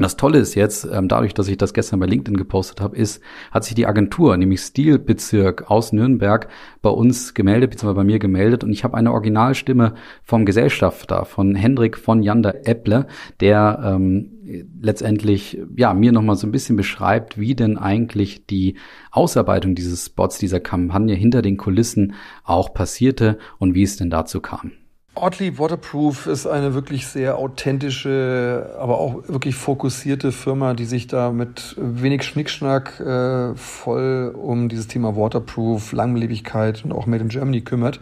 Das 0.00 0.16
Tolle 0.16 0.38
ist 0.38 0.54
jetzt, 0.54 0.88
ähm, 0.90 1.08
dadurch, 1.08 1.34
dass 1.34 1.46
ich 1.46 1.58
das 1.58 1.74
gestern 1.74 2.00
bei 2.00 2.06
LinkedIn 2.06 2.38
gepostet 2.38 2.80
habe, 2.80 2.96
ist, 2.96 3.22
hat 3.50 3.64
sich 3.64 3.74
die 3.74 3.86
Agentur, 3.86 4.34
nämlich 4.38 4.60
Stilbezirk 4.60 5.70
aus 5.70 5.92
Nürnberg, 5.92 6.48
bei 6.80 6.88
uns 6.88 7.34
gemeldet, 7.34 7.70
beziehungsweise 7.70 7.96
bei 7.96 8.04
mir 8.04 8.18
gemeldet 8.18 8.64
und 8.64 8.72
ich 8.72 8.82
habe 8.82 8.96
eine 8.96 9.12
Originalstimme 9.12 9.92
vom 10.22 10.46
Gesellschafter, 10.46 11.26
von 11.26 11.54
Hendrik 11.54 11.98
von 11.98 12.22
Jander 12.22 12.66
Epple, 12.66 13.08
der 13.40 13.80
ähm, 13.84 14.64
letztendlich 14.80 15.58
ja 15.76 15.92
mir 15.92 16.12
nochmal 16.12 16.36
so 16.36 16.46
ein 16.46 16.52
bisschen 16.52 16.76
beschreibt, 16.76 17.38
wie 17.38 17.54
denn 17.54 17.76
eigentlich 17.76 18.46
die 18.46 18.76
Ausarbeitung 19.10 19.74
dieses 19.74 20.06
Spots, 20.06 20.38
dieser 20.38 20.60
Kampagne 20.60 21.14
hinter 21.14 21.42
den 21.42 21.58
Kulissen 21.58 22.14
auch 22.42 22.72
passierte 22.72 23.36
und 23.58 23.74
wie 23.74 23.82
es 23.82 23.98
denn 23.98 24.08
dazu 24.08 24.40
kam. 24.40 24.72
Ortlieb 25.16 25.58
Waterproof 25.58 26.26
ist 26.26 26.46
eine 26.46 26.72
wirklich 26.72 27.08
sehr 27.08 27.36
authentische, 27.36 28.70
aber 28.78 28.98
auch 28.98 29.26
wirklich 29.26 29.56
fokussierte 29.56 30.30
Firma, 30.30 30.72
die 30.74 30.84
sich 30.84 31.08
da 31.08 31.32
mit 31.32 31.74
wenig 31.78 32.22
Schnickschnack 32.22 33.00
äh, 33.00 33.54
voll 33.56 34.32
um 34.40 34.68
dieses 34.68 34.86
Thema 34.86 35.16
Waterproof, 35.16 35.92
Langlebigkeit 35.92 36.84
und 36.84 36.92
auch 36.92 37.06
Made 37.06 37.24
in 37.24 37.28
Germany 37.28 37.60
kümmert. 37.60 37.98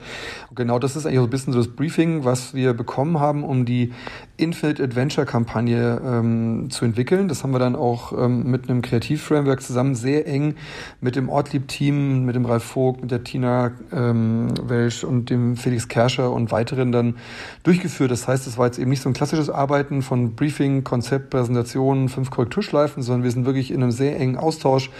Und 0.50 0.56
genau 0.56 0.78
das 0.78 0.96
ist 0.96 1.06
eigentlich 1.06 1.18
so 1.18 1.24
ein 1.24 1.30
bisschen 1.30 1.52
so 1.54 1.60
das 1.60 1.68
Briefing, 1.68 2.24
was 2.24 2.52
wir 2.52 2.74
bekommen 2.74 3.18
haben, 3.18 3.42
um 3.42 3.64
die 3.64 3.90
Infinite 4.36 4.82
Adventure 4.82 5.26
Kampagne 5.26 6.00
ähm, 6.04 6.68
zu 6.70 6.84
entwickeln. 6.84 7.26
Das 7.28 7.42
haben 7.42 7.50
wir 7.52 7.58
dann 7.58 7.74
auch 7.74 8.12
ähm, 8.12 8.50
mit 8.50 8.68
einem 8.68 8.82
Kreativframework 8.82 9.62
zusammen 9.62 9.94
sehr 9.96 10.26
eng 10.26 10.54
mit 11.00 11.16
dem 11.16 11.28
Ortlieb-Team, 11.28 12.24
mit 12.24 12.36
dem 12.36 12.44
Ralf 12.44 12.64
Vogt, 12.64 13.00
mit 13.00 13.10
der 13.10 13.24
Tina 13.24 13.72
ähm, 13.92 14.52
Welsch 14.62 15.02
und 15.04 15.30
dem 15.30 15.56
Felix 15.56 15.88
Kerscher 15.88 16.30
und 16.30 16.52
weiteren 16.52 16.92
dann 16.98 17.16
durchgeführt. 17.62 18.10
Das 18.10 18.28
heißt, 18.28 18.46
es 18.46 18.58
war 18.58 18.66
jetzt 18.66 18.78
eben 18.78 18.90
nicht 18.90 19.02
so 19.02 19.08
ein 19.08 19.14
klassisches 19.14 19.50
Arbeiten 19.50 20.02
von 20.02 20.34
Briefing, 20.34 20.84
Konzept, 20.84 21.30
Präsentation, 21.30 22.08
fünf 22.08 22.30
Korrekturschleifen, 22.30 23.02
sondern 23.02 23.24
wir 23.24 23.30
sind 23.30 23.46
wirklich 23.46 23.70
in 23.70 23.82
einem 23.82 23.92
sehr 23.92 24.18
engen 24.18 24.36
Austausch 24.36 24.90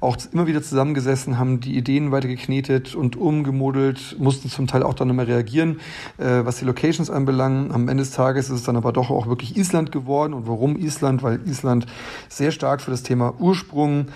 auch 0.00 0.16
immer 0.32 0.46
wieder 0.46 0.62
zusammengesessen, 0.62 1.38
haben 1.38 1.60
die 1.60 1.76
Ideen 1.76 2.12
weitergeknetet 2.12 2.94
und 2.94 3.16
umgemodelt, 3.16 4.16
mussten 4.18 4.48
zum 4.50 4.66
Teil 4.66 4.82
auch 4.82 4.94
dann 4.94 5.10
immer 5.10 5.26
reagieren, 5.26 5.80
äh, 6.18 6.44
was 6.44 6.58
die 6.58 6.64
Locations 6.64 7.10
anbelangt. 7.10 7.72
Am 7.72 7.88
Ende 7.88 8.02
des 8.02 8.12
Tages 8.12 8.46
ist 8.46 8.56
es 8.56 8.62
dann 8.62 8.76
aber 8.76 8.92
doch 8.92 9.10
auch 9.10 9.26
wirklich 9.26 9.56
Island 9.56 9.92
geworden. 9.92 10.34
Und 10.34 10.46
warum 10.46 10.76
Island? 10.76 11.22
Weil 11.22 11.40
Island 11.46 11.86
sehr 12.28 12.50
stark 12.50 12.80
für 12.80 12.90
das 12.90 13.02
Thema 13.02 13.34
Ursprung, 13.38 14.06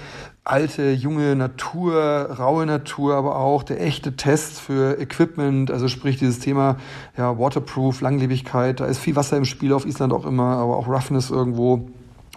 alte, 0.45 0.91
junge 0.93 1.37
Natur, 1.37 2.37
raue 2.39 2.67
Natur, 2.67 3.15
aber 3.15 3.37
auch 3.37 3.63
der 3.63 3.81
echte 3.83 4.17
Test 4.17 4.61
für 4.61 4.99
Equipment, 4.99 5.71
also 5.71 5.89
sprich 5.89 6.19
dieses 6.19 6.39
Thema 6.39 6.77
ja, 7.17 7.39
Waterproof, 7.39 8.01
Langlebigkeit, 8.01 8.81
da 8.81 8.87
ist 8.87 8.99
viel 8.99 9.17
Wasser 9.17 9.37
im 9.37 9.45
Spiel 9.45 9.73
auf 9.73 9.87
Island 9.87 10.13
auch 10.13 10.25
immer, 10.25 10.57
aber 10.57 10.77
auch 10.77 10.89
Roughness 10.89 11.31
irgendwo. 11.31 11.89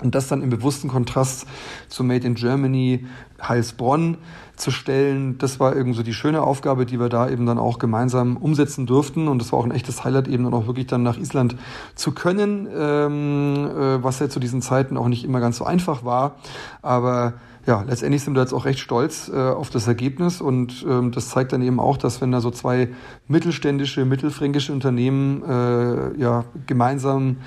Und 0.02 0.16
das 0.16 0.28
dann 0.28 0.42
im 0.42 0.50
bewussten 0.50 0.90
Kontrast 0.90 1.48
zu 1.88 2.04
Made 2.04 2.28
in 2.28 2.34
Germany, 2.34 3.06
Heilsbronn 3.42 4.18
zu 4.56 4.70
stellen, 4.72 5.38
das 5.38 5.60
war 5.60 5.76
irgendwie 5.76 5.96
so 5.96 6.04
die 6.04 6.14
schöne 6.14 6.42
Aufgabe, 6.42 6.86
die 6.86 7.00
wir 7.00 7.10
da 7.10 7.30
eben 7.30 7.46
dann 7.46 7.58
auch 7.58 7.80
gemeinsam 7.80 8.36
umsetzen 8.38 8.86
durften. 8.86 9.28
Und 9.28 9.40
das 9.40 9.52
war 9.52 9.60
auch 9.60 9.66
ein 9.66 9.72
echtes 9.72 10.04
Highlight, 10.04 10.28
eben 10.28 10.44
dann 10.44 10.54
auch 10.54 10.68
wirklich 10.68 10.88
dann 10.88 11.04
nach 11.04 11.18
Island 11.18 11.56
zu 11.96 12.12
können, 12.12 12.68
ähm, 12.76 13.70
äh, 13.70 14.04
was 14.04 14.20
ja 14.20 14.30
zu 14.30 14.40
diesen 14.40 14.62
Zeiten 14.62 14.98
auch 14.98 15.08
nicht 15.08 15.24
immer 15.24 15.40
ganz 15.40 15.58
so 15.58 15.66
einfach 15.66 16.04
war. 16.04 16.36
Aber 16.82 17.34
ja, 17.66 17.82
letztendlich 17.88 18.24
sind 18.24 18.36
wir 18.36 18.42
jetzt 18.42 18.54
auch 18.54 18.66
recht 18.66 18.80
stolz 18.80 19.32
äh, 19.34 19.38
auf 19.38 19.70
das 19.70 19.88
Ergebnis 19.88 20.42
und 20.42 20.86
ähm, 20.88 21.12
das 21.12 21.30
zeigt 21.30 21.54
dann 21.54 21.62
eben 21.62 21.80
auch, 21.80 21.96
dass 21.96 22.20
wenn 22.20 22.32
da 22.32 22.42
so 22.42 22.52
zwei 22.52 22.90
mittelständische, 23.30 24.04
mittelfränkische 24.04 24.74
Unternehmen 24.74 25.44
äh, 25.44 26.20
ja 26.20 26.44
gemeinsam 26.68 27.38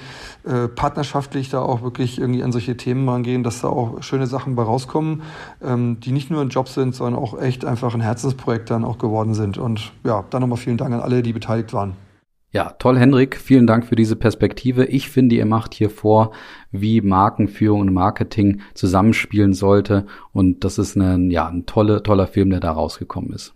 äh, 0.44 0.68
partnerschaftlich 0.68 1.50
da 1.50 1.60
auch 1.60 1.82
wirklich 1.82 2.18
irgendwie 2.18 2.42
an 2.42 2.50
solche 2.50 2.78
Themen 2.78 3.06
rangehen, 3.06 3.42
dass 3.42 3.60
da 3.60 3.68
auch 3.68 4.02
schöne 4.02 4.26
Sachen 4.26 4.56
bei 4.56 4.62
rauskommen, 4.62 5.22
ähm, 5.62 6.00
die 6.00 6.12
nicht 6.12 6.30
nur 6.30 6.40
ein 6.40 6.48
Job 6.48 6.68
sind, 6.68 6.94
sondern 6.94 7.22
auch 7.22 7.38
echt 7.38 7.66
einfach 7.66 7.94
ein 7.94 8.00
Herzensprojekt 8.00 8.70
dann 8.70 8.84
auch 8.84 8.96
geworden 8.96 9.34
sind. 9.34 9.58
Und 9.58 9.92
ja, 10.02 10.24
dann 10.30 10.40
nochmal 10.40 10.58
vielen 10.58 10.78
Dank 10.78 10.94
an 10.94 11.00
alle, 11.00 11.22
die 11.22 11.34
beteiligt 11.34 11.74
waren. 11.74 12.05
Ja, 12.52 12.70
toll, 12.78 12.98
Hendrik. 12.98 13.36
Vielen 13.36 13.66
Dank 13.66 13.84
für 13.84 13.96
diese 13.96 14.16
Perspektive. 14.16 14.86
Ich 14.86 15.10
finde, 15.10 15.34
ihr 15.34 15.46
macht 15.46 15.74
hier 15.74 15.90
vor, 15.90 16.32
wie 16.70 17.00
Markenführung 17.00 17.80
und 17.80 17.92
Marketing 17.92 18.62
zusammenspielen 18.74 19.52
sollte. 19.52 20.06
Und 20.32 20.64
das 20.64 20.78
ist 20.78 20.96
ein, 20.96 21.30
ja, 21.30 21.48
ein 21.48 21.66
tolle, 21.66 22.02
toller 22.02 22.26
Film, 22.26 22.50
der 22.50 22.60
da 22.60 22.70
rausgekommen 22.70 23.32
ist. 23.32 23.55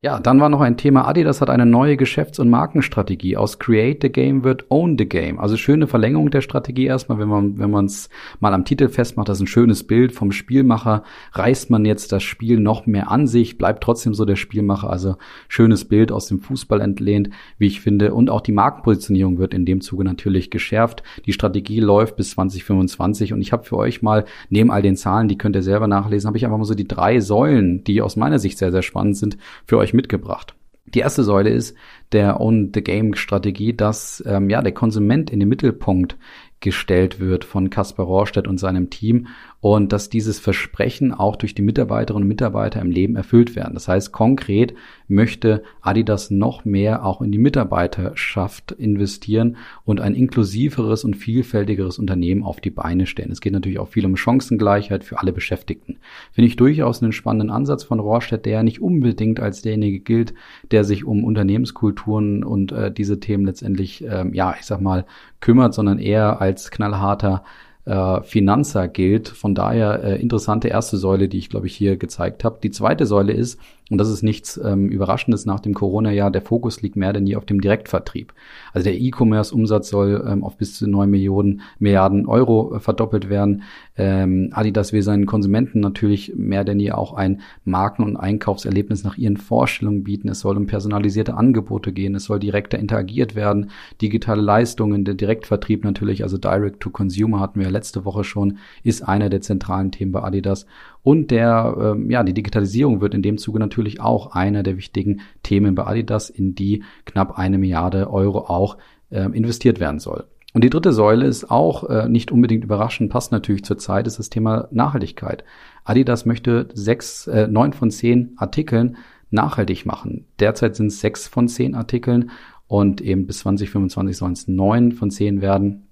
Ja, 0.00 0.20
dann 0.20 0.40
war 0.40 0.48
noch 0.48 0.60
ein 0.60 0.76
Thema, 0.76 1.08
Adidas 1.08 1.40
hat 1.40 1.50
eine 1.50 1.66
neue 1.66 1.96
Geschäfts- 1.96 2.38
und 2.38 2.48
Markenstrategie. 2.48 3.36
Aus 3.36 3.58
Create 3.58 4.00
the 4.00 4.12
Game 4.12 4.44
wird 4.44 4.66
Own 4.68 4.96
the 4.96 5.08
Game. 5.08 5.40
Also 5.40 5.56
schöne 5.56 5.88
Verlängerung 5.88 6.30
der 6.30 6.40
Strategie 6.40 6.84
erstmal, 6.84 7.18
wenn 7.18 7.26
man 7.26 7.58
wenn 7.58 7.72
man 7.72 7.86
es 7.86 8.08
mal 8.38 8.54
am 8.54 8.64
Titel 8.64 8.90
festmacht, 8.90 9.28
das 9.28 9.38
ist 9.38 9.42
ein 9.42 9.48
schönes 9.48 9.84
Bild 9.84 10.12
vom 10.12 10.30
Spielmacher. 10.30 11.02
Reißt 11.32 11.70
man 11.70 11.84
jetzt 11.84 12.12
das 12.12 12.22
Spiel 12.22 12.60
noch 12.60 12.86
mehr 12.86 13.10
an 13.10 13.26
sich, 13.26 13.58
bleibt 13.58 13.82
trotzdem 13.82 14.14
so 14.14 14.24
der 14.24 14.36
Spielmacher. 14.36 14.88
Also 14.88 15.16
schönes 15.48 15.84
Bild 15.84 16.12
aus 16.12 16.28
dem 16.28 16.38
Fußball 16.38 16.80
entlehnt, 16.80 17.30
wie 17.58 17.66
ich 17.66 17.80
finde. 17.80 18.14
Und 18.14 18.30
auch 18.30 18.40
die 18.40 18.52
Markenpositionierung 18.52 19.38
wird 19.38 19.52
in 19.52 19.66
dem 19.66 19.80
Zuge 19.80 20.04
natürlich 20.04 20.52
geschärft. 20.52 21.02
Die 21.26 21.32
Strategie 21.32 21.80
läuft 21.80 22.14
bis 22.14 22.30
2025 22.30 23.32
und 23.32 23.40
ich 23.40 23.50
habe 23.50 23.64
für 23.64 23.76
euch 23.76 24.00
mal, 24.00 24.26
neben 24.48 24.70
all 24.70 24.80
den 24.80 24.94
Zahlen, 24.94 25.26
die 25.26 25.38
könnt 25.38 25.56
ihr 25.56 25.62
selber 25.64 25.88
nachlesen, 25.88 26.28
habe 26.28 26.38
ich 26.38 26.44
einfach 26.44 26.58
mal 26.58 26.64
so 26.64 26.76
die 26.76 26.86
drei 26.86 27.18
Säulen, 27.18 27.82
die 27.82 28.00
aus 28.00 28.14
meiner 28.14 28.38
Sicht 28.38 28.58
sehr, 28.58 28.70
sehr 28.70 28.82
spannend 28.82 29.16
sind, 29.16 29.38
für 29.66 29.76
euch 29.76 29.87
euch 29.88 29.94
mitgebracht. 29.94 30.54
Die 30.94 31.00
erste 31.00 31.22
Säule 31.22 31.50
ist 31.50 31.76
der 32.12 32.40
Own 32.40 32.70
the 32.72 32.82
Game 32.82 33.14
Strategie, 33.14 33.76
dass 33.76 34.22
ähm, 34.26 34.48
ja 34.48 34.62
der 34.62 34.72
Konsument 34.72 35.30
in 35.30 35.40
den 35.40 35.48
Mittelpunkt 35.48 36.16
gestellt 36.60 37.20
wird 37.20 37.44
von 37.44 37.70
Kaspar 37.70 38.06
Rohrstedt 38.06 38.48
und 38.48 38.58
seinem 38.58 38.90
Team 38.90 39.28
und 39.60 39.92
dass 39.92 40.08
dieses 40.08 40.38
Versprechen 40.38 41.12
auch 41.12 41.34
durch 41.34 41.54
die 41.54 41.62
Mitarbeiterinnen 41.62 42.22
und 42.22 42.28
Mitarbeiter 42.28 42.80
im 42.80 42.90
Leben 42.90 43.16
erfüllt 43.16 43.56
werden. 43.56 43.74
Das 43.74 43.88
heißt, 43.88 44.12
konkret 44.12 44.74
möchte 45.08 45.62
Adidas 45.80 46.30
noch 46.30 46.64
mehr 46.64 47.04
auch 47.04 47.20
in 47.20 47.32
die 47.32 47.38
Mitarbeiterschaft 47.38 48.72
investieren 48.72 49.56
und 49.84 50.00
ein 50.00 50.14
inklusiveres 50.14 51.04
und 51.04 51.16
vielfältigeres 51.16 51.98
Unternehmen 51.98 52.44
auf 52.44 52.60
die 52.60 52.70
Beine 52.70 53.06
stellen. 53.06 53.32
Es 53.32 53.40
geht 53.40 53.52
natürlich 53.52 53.80
auch 53.80 53.88
viel 53.88 54.06
um 54.06 54.16
Chancengleichheit 54.16 55.02
für 55.02 55.18
alle 55.18 55.32
Beschäftigten. 55.32 55.98
Finde 56.32 56.46
ich 56.46 56.56
durchaus 56.56 57.02
einen 57.02 57.12
spannenden 57.12 57.50
Ansatz 57.50 57.82
von 57.82 57.98
Rohrstedt, 57.98 58.46
der 58.46 58.52
ja 58.52 58.62
nicht 58.62 58.80
unbedingt 58.80 59.40
als 59.40 59.62
derjenige 59.62 59.98
gilt, 59.98 60.34
der 60.70 60.84
sich 60.84 61.04
um 61.04 61.24
Unternehmenskulturen 61.24 62.44
und 62.44 62.70
äh, 62.70 62.92
diese 62.92 63.18
Themen 63.18 63.44
letztendlich, 63.44 64.04
ähm, 64.04 64.34
ja, 64.34 64.54
ich 64.58 64.66
sag 64.66 64.80
mal, 64.80 65.04
kümmert, 65.40 65.74
sondern 65.74 65.98
eher 65.98 66.40
als 66.40 66.47
knallharter 66.70 67.44
äh, 67.84 68.22
Finanzer 68.22 68.88
gilt. 68.88 69.28
Von 69.28 69.54
daher 69.54 70.02
äh, 70.04 70.20
interessante 70.20 70.68
erste 70.68 70.96
Säule, 70.96 71.28
die 71.28 71.38
ich 71.38 71.48
glaube 71.48 71.66
ich 71.66 71.76
hier 71.76 71.96
gezeigt 71.96 72.44
habe. 72.44 72.58
Die 72.62 72.70
zweite 72.70 73.06
Säule 73.06 73.32
ist, 73.32 73.58
und 73.90 73.98
das 73.98 74.08
ist 74.10 74.22
nichts 74.22 74.60
ähm, 74.62 74.88
Überraschendes 74.88 75.46
nach 75.46 75.60
dem 75.60 75.74
Corona-Jahr, 75.74 76.30
der 76.30 76.42
Fokus 76.42 76.82
liegt 76.82 76.96
mehr 76.96 77.12
denn 77.12 77.26
je 77.26 77.36
auf 77.36 77.46
dem 77.46 77.60
Direktvertrieb. 77.60 78.34
Also 78.72 78.84
der 78.84 79.00
E-Commerce-Umsatz 79.00 79.88
soll 79.88 80.24
ähm, 80.28 80.44
auf 80.44 80.56
bis 80.56 80.76
zu 80.76 80.86
neun 80.86 81.10
Millionen 81.10 81.62
Milliarden 81.78 82.26
Euro 82.26 82.76
äh, 82.76 82.80
verdoppelt 82.80 83.30
werden. 83.30 83.62
Ähm, 83.96 84.50
Adidas 84.52 84.92
will 84.92 85.02
seinen 85.02 85.26
Konsumenten 85.26 85.80
natürlich 85.80 86.34
mehr 86.36 86.64
denn 86.64 86.80
je 86.80 86.92
auch 86.92 87.14
ein 87.14 87.40
Marken- 87.64 88.04
und 88.04 88.16
Einkaufserlebnis 88.16 89.04
nach 89.04 89.16
ihren 89.16 89.38
Vorstellungen 89.38 90.04
bieten. 90.04 90.28
Es 90.28 90.40
soll 90.40 90.56
um 90.56 90.66
personalisierte 90.66 91.34
Angebote 91.34 91.92
gehen, 91.92 92.14
es 92.14 92.24
soll 92.24 92.38
direkter 92.38 92.78
interagiert 92.78 93.34
werden, 93.34 93.70
digitale 94.02 94.42
Leistungen, 94.42 95.04
der 95.04 95.14
Direktvertrieb 95.14 95.84
natürlich, 95.84 96.22
also 96.22 96.36
Direct 96.36 96.80
to 96.80 96.90
Consumer 96.90 97.40
hatten 97.40 97.60
wir 97.60 97.70
letzte 97.70 98.04
Woche 98.04 98.24
schon, 98.24 98.58
ist 98.82 99.06
einer 99.06 99.30
der 99.30 99.40
zentralen 99.40 99.92
Themen 99.92 100.12
bei 100.12 100.22
Adidas. 100.22 100.66
Und 101.08 101.30
der, 101.30 101.74
ähm, 101.80 102.10
ja, 102.10 102.22
die 102.22 102.34
Digitalisierung 102.34 103.00
wird 103.00 103.14
in 103.14 103.22
dem 103.22 103.38
Zuge 103.38 103.58
natürlich 103.58 103.98
auch 103.98 104.32
einer 104.32 104.62
der 104.62 104.76
wichtigen 104.76 105.22
Themen 105.42 105.74
bei 105.74 105.86
Adidas, 105.86 106.28
in 106.28 106.54
die 106.54 106.84
knapp 107.06 107.38
eine 107.38 107.56
Milliarde 107.56 108.10
Euro 108.10 108.40
auch 108.40 108.76
ähm, 109.10 109.32
investiert 109.32 109.80
werden 109.80 110.00
soll. 110.00 110.26
Und 110.52 110.64
die 110.64 110.68
dritte 110.68 110.92
Säule 110.92 111.24
ist 111.24 111.50
auch 111.50 111.88
äh, 111.88 112.10
nicht 112.10 112.30
unbedingt 112.30 112.62
überraschend, 112.62 113.10
passt 113.10 113.32
natürlich 113.32 113.64
zur 113.64 113.78
Zeit, 113.78 114.06
ist 114.06 114.18
das 114.18 114.28
Thema 114.28 114.68
Nachhaltigkeit. 114.70 115.44
Adidas 115.82 116.26
möchte 116.26 116.68
sechs, 116.74 117.26
äh, 117.26 117.48
neun 117.48 117.72
von 117.72 117.90
zehn 117.90 118.34
Artikeln 118.36 118.98
nachhaltig 119.30 119.86
machen. 119.86 120.26
Derzeit 120.40 120.76
sind 120.76 120.88
es 120.88 121.00
sechs 121.00 121.26
von 121.26 121.48
zehn 121.48 121.74
Artikeln 121.74 122.32
und 122.66 123.00
eben 123.00 123.26
bis 123.26 123.38
2025 123.38 124.14
sollen 124.14 124.32
es 124.34 124.46
neun 124.46 124.92
von 124.92 125.10
zehn 125.10 125.40
werden. 125.40 125.87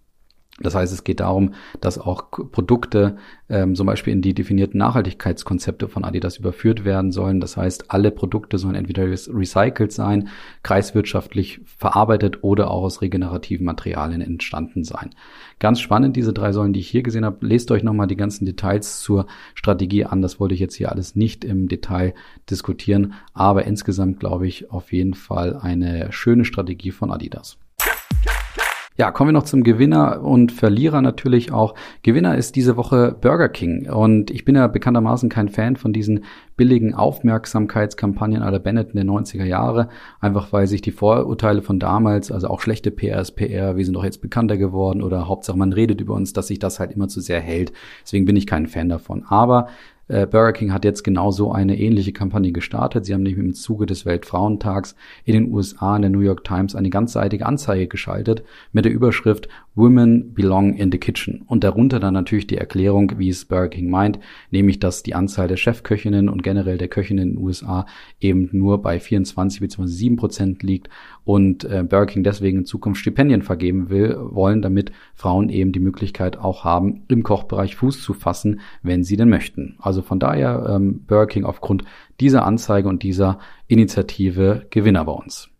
Das 0.60 0.74
heißt, 0.74 0.90
es 0.90 1.04
geht 1.04 1.20
darum, 1.20 1.52
dass 1.82 1.98
auch 1.98 2.30
Produkte 2.30 3.16
ähm, 3.50 3.74
zum 3.74 3.86
Beispiel 3.86 4.14
in 4.14 4.22
die 4.22 4.32
definierten 4.32 4.78
Nachhaltigkeitskonzepte 4.78 5.86
von 5.86 6.02
Adidas 6.02 6.38
überführt 6.38 6.86
werden 6.86 7.12
sollen. 7.12 7.40
Das 7.40 7.58
heißt, 7.58 7.90
alle 7.90 8.10
Produkte 8.10 8.56
sollen 8.56 8.74
entweder 8.74 9.04
recycelt 9.06 9.92
sein, 9.92 10.28
kreiswirtschaftlich 10.62 11.60
verarbeitet 11.66 12.42
oder 12.42 12.70
auch 12.70 12.84
aus 12.84 13.02
regenerativen 13.02 13.66
Materialien 13.66 14.22
entstanden 14.22 14.82
sein. 14.82 15.10
Ganz 15.58 15.80
spannend, 15.80 16.16
diese 16.16 16.32
drei 16.32 16.52
Säulen, 16.52 16.72
die 16.72 16.80
ich 16.80 16.88
hier 16.88 17.02
gesehen 17.02 17.26
habe. 17.26 17.46
Lest 17.46 17.70
euch 17.70 17.82
nochmal 17.82 18.06
die 18.06 18.16
ganzen 18.16 18.46
Details 18.46 19.00
zur 19.00 19.26
Strategie 19.54 20.06
an. 20.06 20.22
Das 20.22 20.40
wollte 20.40 20.54
ich 20.54 20.60
jetzt 20.60 20.76
hier 20.76 20.90
alles 20.90 21.14
nicht 21.14 21.44
im 21.44 21.68
Detail 21.68 22.14
diskutieren. 22.48 23.12
Aber 23.34 23.66
insgesamt 23.66 24.20
glaube 24.20 24.46
ich 24.46 24.70
auf 24.70 24.90
jeden 24.94 25.12
Fall 25.12 25.54
eine 25.54 26.12
schöne 26.12 26.46
Strategie 26.46 26.92
von 26.92 27.10
Adidas. 27.10 27.58
Ja, 28.98 29.10
kommen 29.10 29.28
wir 29.28 29.32
noch 29.32 29.42
zum 29.42 29.62
Gewinner 29.62 30.22
und 30.22 30.52
Verlierer 30.52 31.02
natürlich 31.02 31.52
auch. 31.52 31.74
Gewinner 32.02 32.38
ist 32.38 32.56
diese 32.56 32.78
Woche 32.78 33.14
Burger 33.20 33.50
King 33.50 33.90
und 33.90 34.30
ich 34.30 34.46
bin 34.46 34.54
ja 34.54 34.66
bekanntermaßen 34.68 35.28
kein 35.28 35.50
Fan 35.50 35.76
von 35.76 35.92
diesen 35.92 36.24
billigen 36.56 36.94
Aufmerksamkeitskampagnen 36.94 38.42
aller 38.42 38.58
Benetton 38.58 38.94
der 38.94 39.04
90er 39.04 39.44
Jahre, 39.44 39.90
einfach 40.18 40.50
weil 40.54 40.66
sich 40.66 40.80
die 40.80 40.92
Vorurteile 40.92 41.60
von 41.60 41.78
damals, 41.78 42.32
also 42.32 42.48
auch 42.48 42.60
schlechte 42.60 42.90
PR 42.90 43.20
ist 43.20 43.32
PR, 43.32 43.76
wir 43.76 43.84
sind 43.84 43.92
doch 43.92 44.04
jetzt 44.04 44.22
bekannter 44.22 44.56
geworden 44.56 45.02
oder 45.02 45.28
Hauptsache 45.28 45.58
man 45.58 45.74
redet 45.74 46.00
über 46.00 46.14
uns, 46.14 46.32
dass 46.32 46.46
sich 46.46 46.58
das 46.58 46.80
halt 46.80 46.92
immer 46.92 47.08
zu 47.08 47.20
sehr 47.20 47.40
hält. 47.40 47.72
Deswegen 48.02 48.24
bin 48.24 48.36
ich 48.36 48.46
kein 48.46 48.66
Fan 48.66 48.88
davon. 48.88 49.24
Aber 49.28 49.68
äh, 50.08 50.26
Burger 50.26 50.52
King 50.52 50.72
hat 50.72 50.84
jetzt 50.84 51.02
genauso 51.02 51.52
eine 51.52 51.78
ähnliche 51.78 52.12
Kampagne 52.12 52.52
gestartet. 52.52 53.04
Sie 53.04 53.14
haben 53.14 53.22
nämlich 53.22 53.44
im 53.44 53.54
Zuge 53.54 53.86
des 53.86 54.06
Weltfrauentags 54.06 54.94
in 55.24 55.34
den 55.34 55.52
USA 55.52 55.96
in 55.96 56.02
der 56.02 56.10
New 56.10 56.20
York 56.20 56.44
Times 56.44 56.74
eine 56.74 56.90
ganzseitige 56.90 57.46
Anzeige 57.46 57.88
geschaltet 57.88 58.42
mit 58.72 58.84
der 58.84 58.92
Überschrift 58.92 59.48
Women 59.76 60.32
belong 60.32 60.74
in 60.74 60.90
the 60.90 60.98
kitchen 60.98 61.42
und 61.46 61.62
darunter 61.62 62.00
dann 62.00 62.14
natürlich 62.14 62.46
die 62.46 62.56
Erklärung, 62.56 63.12
wie 63.18 63.28
es 63.28 63.44
Burger 63.44 63.68
King 63.68 63.90
meint, 63.90 64.18
nämlich 64.50 64.80
dass 64.80 65.02
die 65.02 65.14
Anzahl 65.14 65.48
der 65.48 65.58
Chefköchinnen 65.58 66.28
und 66.30 66.42
generell 66.42 66.78
der 66.78 66.88
Köchinnen 66.88 67.22
in 67.22 67.34
den 67.34 67.44
USA 67.44 67.86
eben 68.18 68.48
nur 68.52 68.80
bei 68.80 68.98
24 68.98 69.60
bzw. 69.60 69.86
7 69.86 70.16
Prozent 70.16 70.62
liegt 70.62 70.88
und 71.24 71.64
äh, 71.64 71.84
Burger 71.88 72.06
King 72.06 72.24
deswegen 72.24 72.58
in 72.58 72.64
Zukunft 72.64 73.00
Stipendien 73.00 73.42
vergeben 73.42 73.90
will, 73.90 74.16
wollen, 74.18 74.62
damit 74.62 74.92
Frauen 75.14 75.50
eben 75.50 75.72
die 75.72 75.80
Möglichkeit 75.80 76.38
auch 76.38 76.64
haben, 76.64 77.02
im 77.08 77.22
Kochbereich 77.22 77.76
Fuß 77.76 78.02
zu 78.02 78.14
fassen, 78.14 78.60
wenn 78.82 79.04
sie 79.04 79.16
denn 79.16 79.28
möchten. 79.28 79.76
Also 79.78 80.00
von 80.00 80.18
daher 80.18 80.66
ähm, 80.70 81.04
Burger 81.06 81.26
King 81.26 81.44
aufgrund 81.44 81.84
dieser 82.18 82.46
Anzeige 82.46 82.88
und 82.88 83.02
dieser 83.02 83.38
Initiative 83.68 84.66
Gewinner 84.70 85.04
bei 85.04 85.12
uns. 85.12 85.50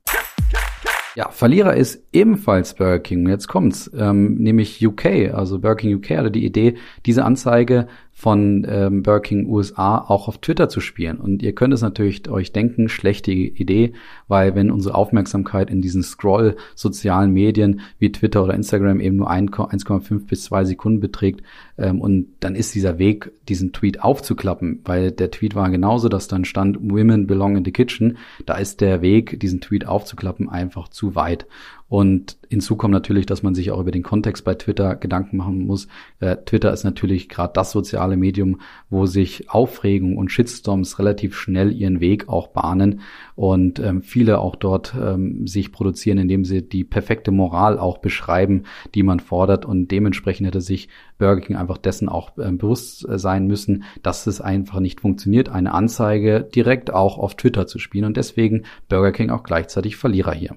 Ja, 1.16 1.30
Verlierer 1.30 1.75
ist 1.75 2.02
ebenfalls 2.12 2.75
Burger 2.75 2.99
King. 2.99 3.26
Jetzt 3.26 3.49
kommt's, 3.49 3.90
ähm, 3.96 4.35
nämlich 4.35 4.87
UK. 4.87 5.32
Also 5.32 5.58
Burger 5.58 5.76
King 5.76 5.94
UK 5.96 6.11
hatte 6.11 6.30
die 6.30 6.44
Idee, 6.44 6.76
diese 7.06 7.25
Anzeige 7.25 7.88
von 8.18 8.66
ähm, 8.66 9.02
Burger 9.02 9.20
King 9.20 9.46
USA 9.46 9.99
auch 9.99 10.26
auf 10.26 10.38
Twitter 10.38 10.70
zu 10.70 10.80
spielen. 10.80 11.18
Und 11.18 11.42
ihr 11.42 11.54
könnt 11.54 11.75
es 11.75 11.82
natürlich 11.82 12.26
euch 12.30 12.50
denken, 12.50 12.88
schlechte 12.88 13.30
Idee, 13.30 13.92
weil 14.26 14.54
wenn 14.54 14.70
unsere 14.70 14.94
Aufmerksamkeit 14.94 15.68
in 15.68 15.82
diesen 15.82 16.02
Scroll-sozialen 16.02 17.30
Medien 17.30 17.82
wie 17.99 18.11
Twitter 18.11 18.42
oder 18.42 18.54
Instagram 18.54 19.00
eben 19.00 19.16
nur 19.16 19.30
1,5 19.30 20.28
bis 20.28 20.44
2 20.44 20.64
Sekunden 20.64 21.00
beträgt 21.00 21.42
ähm, 21.76 22.00
und 22.00 22.28
dann 22.40 22.54
ist 22.54 22.75
dieser 22.75 22.99
Weg, 22.99 23.32
diesen 23.50 23.75
Tweet 23.75 24.00
aufzuklappen, 24.00 24.80
weil 24.87 25.12
der 25.12 25.30
Tweet 25.30 25.54
war 25.54 25.68
genauso, 25.68 26.08
dass 26.08 26.26
dann 26.26 26.46
stand 26.46 26.78
Women 26.80 27.26
belong 27.26 27.56
in 27.58 27.66
the 27.66 27.70
kitchen. 27.70 28.16
Da 28.46 28.54
ist 28.56 28.80
der 28.80 29.02
Weg, 29.02 29.38
diesen 29.40 29.61
Tweet 29.61 29.87
aufzuklappen, 29.87 30.49
einfach 30.49 30.88
zu 30.88 31.16
weit. 31.16 31.46
Und 31.88 32.37
hinzu 32.49 32.75
kommt 32.75 32.93
natürlich, 32.93 33.26
dass 33.26 33.45
man 33.45 33.55
sich 33.55 33.71
auch 33.71 33.81
über 33.81 33.93
den 33.93 34.02
Kontext 34.02 34.45
bei 34.45 34.55
Twitter 34.55 34.97
Gedanken 34.97 35.37
machen 35.37 35.66
muss. 35.66 35.87
Äh, 36.19 36.37
Twitter 36.45 36.73
ist 36.73 36.83
natürlich 36.83 37.28
gerade 37.28 37.52
das 37.55 37.71
soziale 37.71 38.16
Medium, 38.16 38.61
wo 38.90 39.07
sich 39.07 39.50
Aufregung 39.50 40.16
und 40.16 40.33
Shitstorms 40.33 40.99
relativ 40.99 41.37
schnell 41.37 41.73
ihren 41.73 42.00
Weg 42.00 42.28
auch 42.28 42.49
bahnen 42.49 43.00
und 43.37 43.78
ähm, 43.78 44.02
viele 44.02 44.40
auch 44.40 44.57
dort 44.57 44.95
ähm, 45.00 45.47
sich 45.47 45.71
produzieren, 45.71 46.19
indem 46.19 46.45
sie 46.45 46.62
die 46.62 46.83
perfekte 46.83 47.31
Moral 47.31 47.78
auch 47.78 47.99
beschreiben, 47.99 48.64
die 48.97 49.05
man 49.05 49.21
fordert. 49.21 49.64
Und 49.64 49.93
dementsprechend 49.93 50.49
hätte 50.49 50.61
sich 50.61 50.88
Burger 51.19 51.40
King 51.40 51.57
einfach 51.57 51.78
dessen 51.78 52.09
auch 52.09 52.37
äh, 52.38 52.50
bewusst 52.50 53.07
sein 53.09 53.47
müssen, 53.47 53.85
dass 54.02 54.26
es 54.26 54.40
einfach 54.40 54.81
nicht 54.81 55.00
funktioniert, 55.00 55.50
eine 55.50 55.73
Anzeige 55.73 56.40
direkt 56.43 56.93
auch 56.93 57.19
auf 57.19 57.37
Twitter 57.37 57.69
zu 57.69 57.78
spielen. 57.78 58.07
Und 58.07 58.16
deswegen 58.16 58.64
Burger 58.88 59.12
King 59.12 59.31
auch 59.31 59.45
gleichzeitig 59.45 59.97
Verlierer 59.97 60.33
hier. 60.33 60.57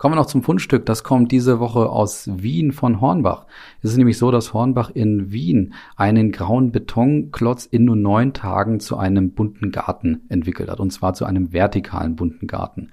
Kommen 0.00 0.14
wir 0.14 0.16
noch 0.16 0.24
zum 0.24 0.42
Fundstück. 0.42 0.86
Das 0.86 1.04
kommt 1.04 1.30
diese 1.30 1.60
Woche 1.60 1.90
aus 1.90 2.26
Wien 2.32 2.72
von 2.72 3.02
Hornbach. 3.02 3.44
Es 3.82 3.90
ist 3.90 3.98
nämlich 3.98 4.16
so, 4.16 4.30
dass 4.30 4.54
Hornbach 4.54 4.88
in 4.88 5.30
Wien 5.30 5.74
einen 5.94 6.32
grauen 6.32 6.72
Betonklotz 6.72 7.66
in 7.66 7.84
nur 7.84 7.96
neun 7.96 8.32
Tagen 8.32 8.80
zu 8.80 8.96
einem 8.96 9.32
bunten 9.32 9.72
Garten 9.72 10.22
entwickelt 10.30 10.70
hat. 10.70 10.80
Und 10.80 10.90
zwar 10.90 11.12
zu 11.12 11.26
einem 11.26 11.52
vertikalen 11.52 12.16
bunten 12.16 12.46
Garten. 12.46 12.92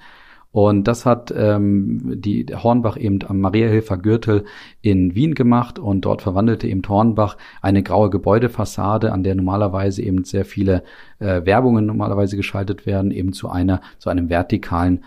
Und 0.51 0.89
das 0.89 1.05
hat 1.05 1.33
ähm, 1.33 2.15
die 2.17 2.45
Hornbach 2.51 2.97
eben 2.97 3.19
am 3.25 3.39
Mariahilfer 3.39 3.97
Gürtel 3.97 4.43
in 4.81 5.15
Wien 5.15 5.33
gemacht 5.33 5.79
und 5.79 6.01
dort 6.01 6.21
verwandelte 6.21 6.67
eben 6.67 6.81
Hornbach 6.85 7.37
eine 7.61 7.83
graue 7.83 8.09
Gebäudefassade, 8.09 9.13
an 9.13 9.23
der 9.23 9.35
normalerweise 9.35 10.01
eben 10.01 10.25
sehr 10.25 10.43
viele 10.43 10.83
äh, 11.19 11.45
Werbungen 11.45 11.85
normalerweise 11.85 12.35
geschaltet 12.35 12.85
werden, 12.85 13.11
eben 13.11 13.31
zu 13.31 13.47
einer 13.47 13.79
zu 13.97 14.09
einem 14.09 14.29
vertikalen 14.29 15.05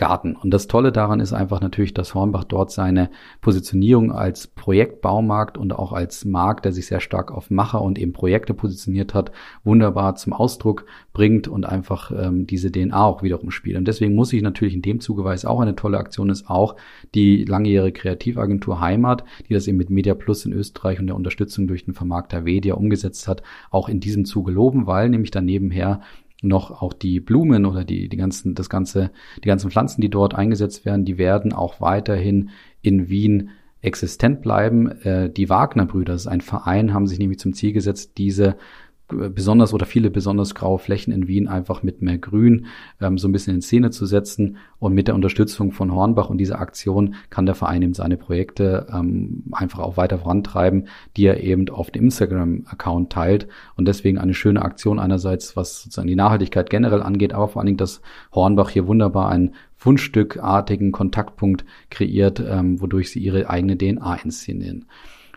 Garten. 0.00 0.34
Und 0.34 0.50
das 0.54 0.66
Tolle 0.66 0.92
daran 0.92 1.20
ist 1.20 1.34
einfach 1.34 1.60
natürlich, 1.60 1.92
dass 1.92 2.14
Hornbach 2.14 2.44
dort 2.44 2.72
seine 2.72 3.10
Positionierung 3.42 4.12
als 4.12 4.46
Projektbaumarkt 4.46 5.58
und 5.58 5.74
auch 5.74 5.92
als 5.92 6.24
Markt, 6.24 6.64
der 6.64 6.72
sich 6.72 6.86
sehr 6.86 7.00
stark 7.00 7.30
auf 7.30 7.50
Macher 7.50 7.82
und 7.82 7.98
eben 7.98 8.14
Projekte 8.14 8.54
positioniert 8.54 9.12
hat, 9.12 9.30
wunderbar 9.62 10.14
zum 10.16 10.32
Ausdruck 10.32 10.86
bringt 11.12 11.48
und 11.48 11.66
einfach 11.66 12.12
ähm, 12.12 12.46
diese 12.46 12.72
DNA 12.72 13.04
auch 13.04 13.22
wiederum 13.22 13.50
spielt. 13.50 13.76
Und 13.76 13.86
deswegen 13.86 14.14
muss 14.14 14.32
ich 14.32 14.40
natürlich 14.40 14.72
in 14.72 14.80
dem 14.80 15.00
Zuge, 15.00 15.22
weil 15.22 15.34
es 15.34 15.44
auch 15.44 15.60
eine 15.60 15.76
tolle 15.76 15.98
Aktion 15.98 16.30
ist, 16.30 16.48
auch 16.48 16.76
die 17.14 17.44
langjährige 17.44 18.00
Kreativagentur 18.00 18.80
Heimat, 18.80 19.24
die 19.50 19.52
das 19.52 19.68
eben 19.68 19.76
mit 19.76 19.90
Media 19.90 20.14
Plus 20.14 20.46
in 20.46 20.54
Österreich 20.54 20.98
und 20.98 21.08
der 21.08 21.16
Unterstützung 21.16 21.66
durch 21.66 21.84
den 21.84 21.92
Vermarkter 21.92 22.46
Vedia 22.46 22.72
umgesetzt 22.72 23.28
hat, 23.28 23.42
auch 23.70 23.90
in 23.90 24.00
diesem 24.00 24.24
Zuge 24.24 24.50
loben, 24.50 24.86
weil 24.86 25.10
nämlich 25.10 25.30
dann 25.30 25.44
nebenher 25.44 26.00
noch 26.42 26.82
auch 26.82 26.92
die 26.92 27.20
Blumen 27.20 27.66
oder 27.66 27.84
die, 27.84 28.08
die 28.08 28.16
ganzen, 28.16 28.54
das 28.54 28.68
ganze, 28.68 29.10
die 29.44 29.48
ganzen 29.48 29.70
Pflanzen, 29.70 30.00
die 30.00 30.08
dort 30.08 30.34
eingesetzt 30.34 30.84
werden, 30.84 31.04
die 31.04 31.18
werden 31.18 31.52
auch 31.52 31.80
weiterhin 31.80 32.50
in 32.82 33.08
Wien 33.08 33.50
existent 33.82 34.42
bleiben. 34.42 34.90
Äh, 35.02 35.30
die 35.30 35.48
Wagner-Brüder, 35.48 36.12
das 36.12 36.22
ist 36.22 36.28
ein 36.28 36.40
Verein, 36.40 36.94
haben 36.94 37.06
sich 37.06 37.18
nämlich 37.18 37.38
zum 37.38 37.52
Ziel 37.52 37.72
gesetzt, 37.72 38.12
diese 38.18 38.56
besonders 39.10 39.72
oder 39.74 39.86
viele 39.86 40.10
besonders 40.10 40.54
graue 40.54 40.78
Flächen 40.78 41.12
in 41.12 41.28
Wien 41.28 41.48
einfach 41.48 41.82
mit 41.82 42.02
mehr 42.02 42.18
Grün 42.18 42.66
ähm, 43.00 43.18
so 43.18 43.28
ein 43.28 43.32
bisschen 43.32 43.54
in 43.54 43.62
Szene 43.62 43.90
zu 43.90 44.06
setzen. 44.06 44.56
Und 44.78 44.94
mit 44.94 45.08
der 45.08 45.14
Unterstützung 45.14 45.72
von 45.72 45.92
Hornbach 45.92 46.30
und 46.30 46.38
dieser 46.38 46.60
Aktion 46.60 47.14
kann 47.28 47.46
der 47.46 47.54
Verein 47.54 47.82
eben 47.82 47.94
seine 47.94 48.16
Projekte 48.16 48.86
ähm, 48.92 49.44
einfach 49.52 49.80
auch 49.80 49.96
weiter 49.96 50.18
vorantreiben, 50.18 50.88
die 51.16 51.26
er 51.26 51.42
eben 51.42 51.68
auf 51.68 51.90
dem 51.90 52.04
Instagram-Account 52.04 53.12
teilt. 53.12 53.48
Und 53.76 53.86
deswegen 53.88 54.18
eine 54.18 54.34
schöne 54.34 54.62
Aktion 54.62 54.98
einerseits, 54.98 55.56
was 55.56 55.82
sozusagen 55.82 56.08
die 56.08 56.16
Nachhaltigkeit 56.16 56.70
generell 56.70 57.02
angeht, 57.02 57.32
aber 57.32 57.48
vor 57.48 57.60
allen 57.60 57.66
Dingen, 57.66 57.78
dass 57.78 58.00
Hornbach 58.32 58.70
hier 58.70 58.86
wunderbar 58.86 59.28
einen 59.28 59.54
Fundstückartigen 59.76 60.92
Kontaktpunkt 60.92 61.64
kreiert, 61.88 62.38
ähm, 62.38 62.80
wodurch 62.80 63.10
sie 63.10 63.20
ihre 63.20 63.48
eigene 63.48 63.78
DNA 63.78 64.16
inszenieren. 64.16 64.84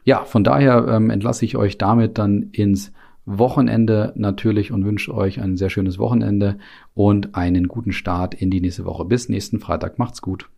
Ja, 0.04 0.26
von 0.26 0.44
daher 0.44 0.86
ähm, 0.90 1.10
entlasse 1.10 1.46
ich 1.46 1.56
euch 1.56 1.78
damit 1.78 2.18
dann 2.18 2.50
ins 2.52 2.92
Wochenende 3.26 4.14
natürlich 4.16 4.72
und 4.72 4.86
wünsche 4.86 5.14
euch 5.14 5.42
ein 5.42 5.58
sehr 5.58 5.70
schönes 5.70 5.98
Wochenende 5.98 6.58
und 6.94 7.36
einen 7.36 7.68
guten 7.68 7.94
Start 7.94 8.34
in 8.34 8.50
die 8.50 8.62
nächste 8.62 8.86
Woche. 8.86 9.06
Bis 9.06 9.30
nächsten 9.30 9.60
Freitag. 9.60 10.00
Macht's 10.00 10.22
gut. 10.22 10.50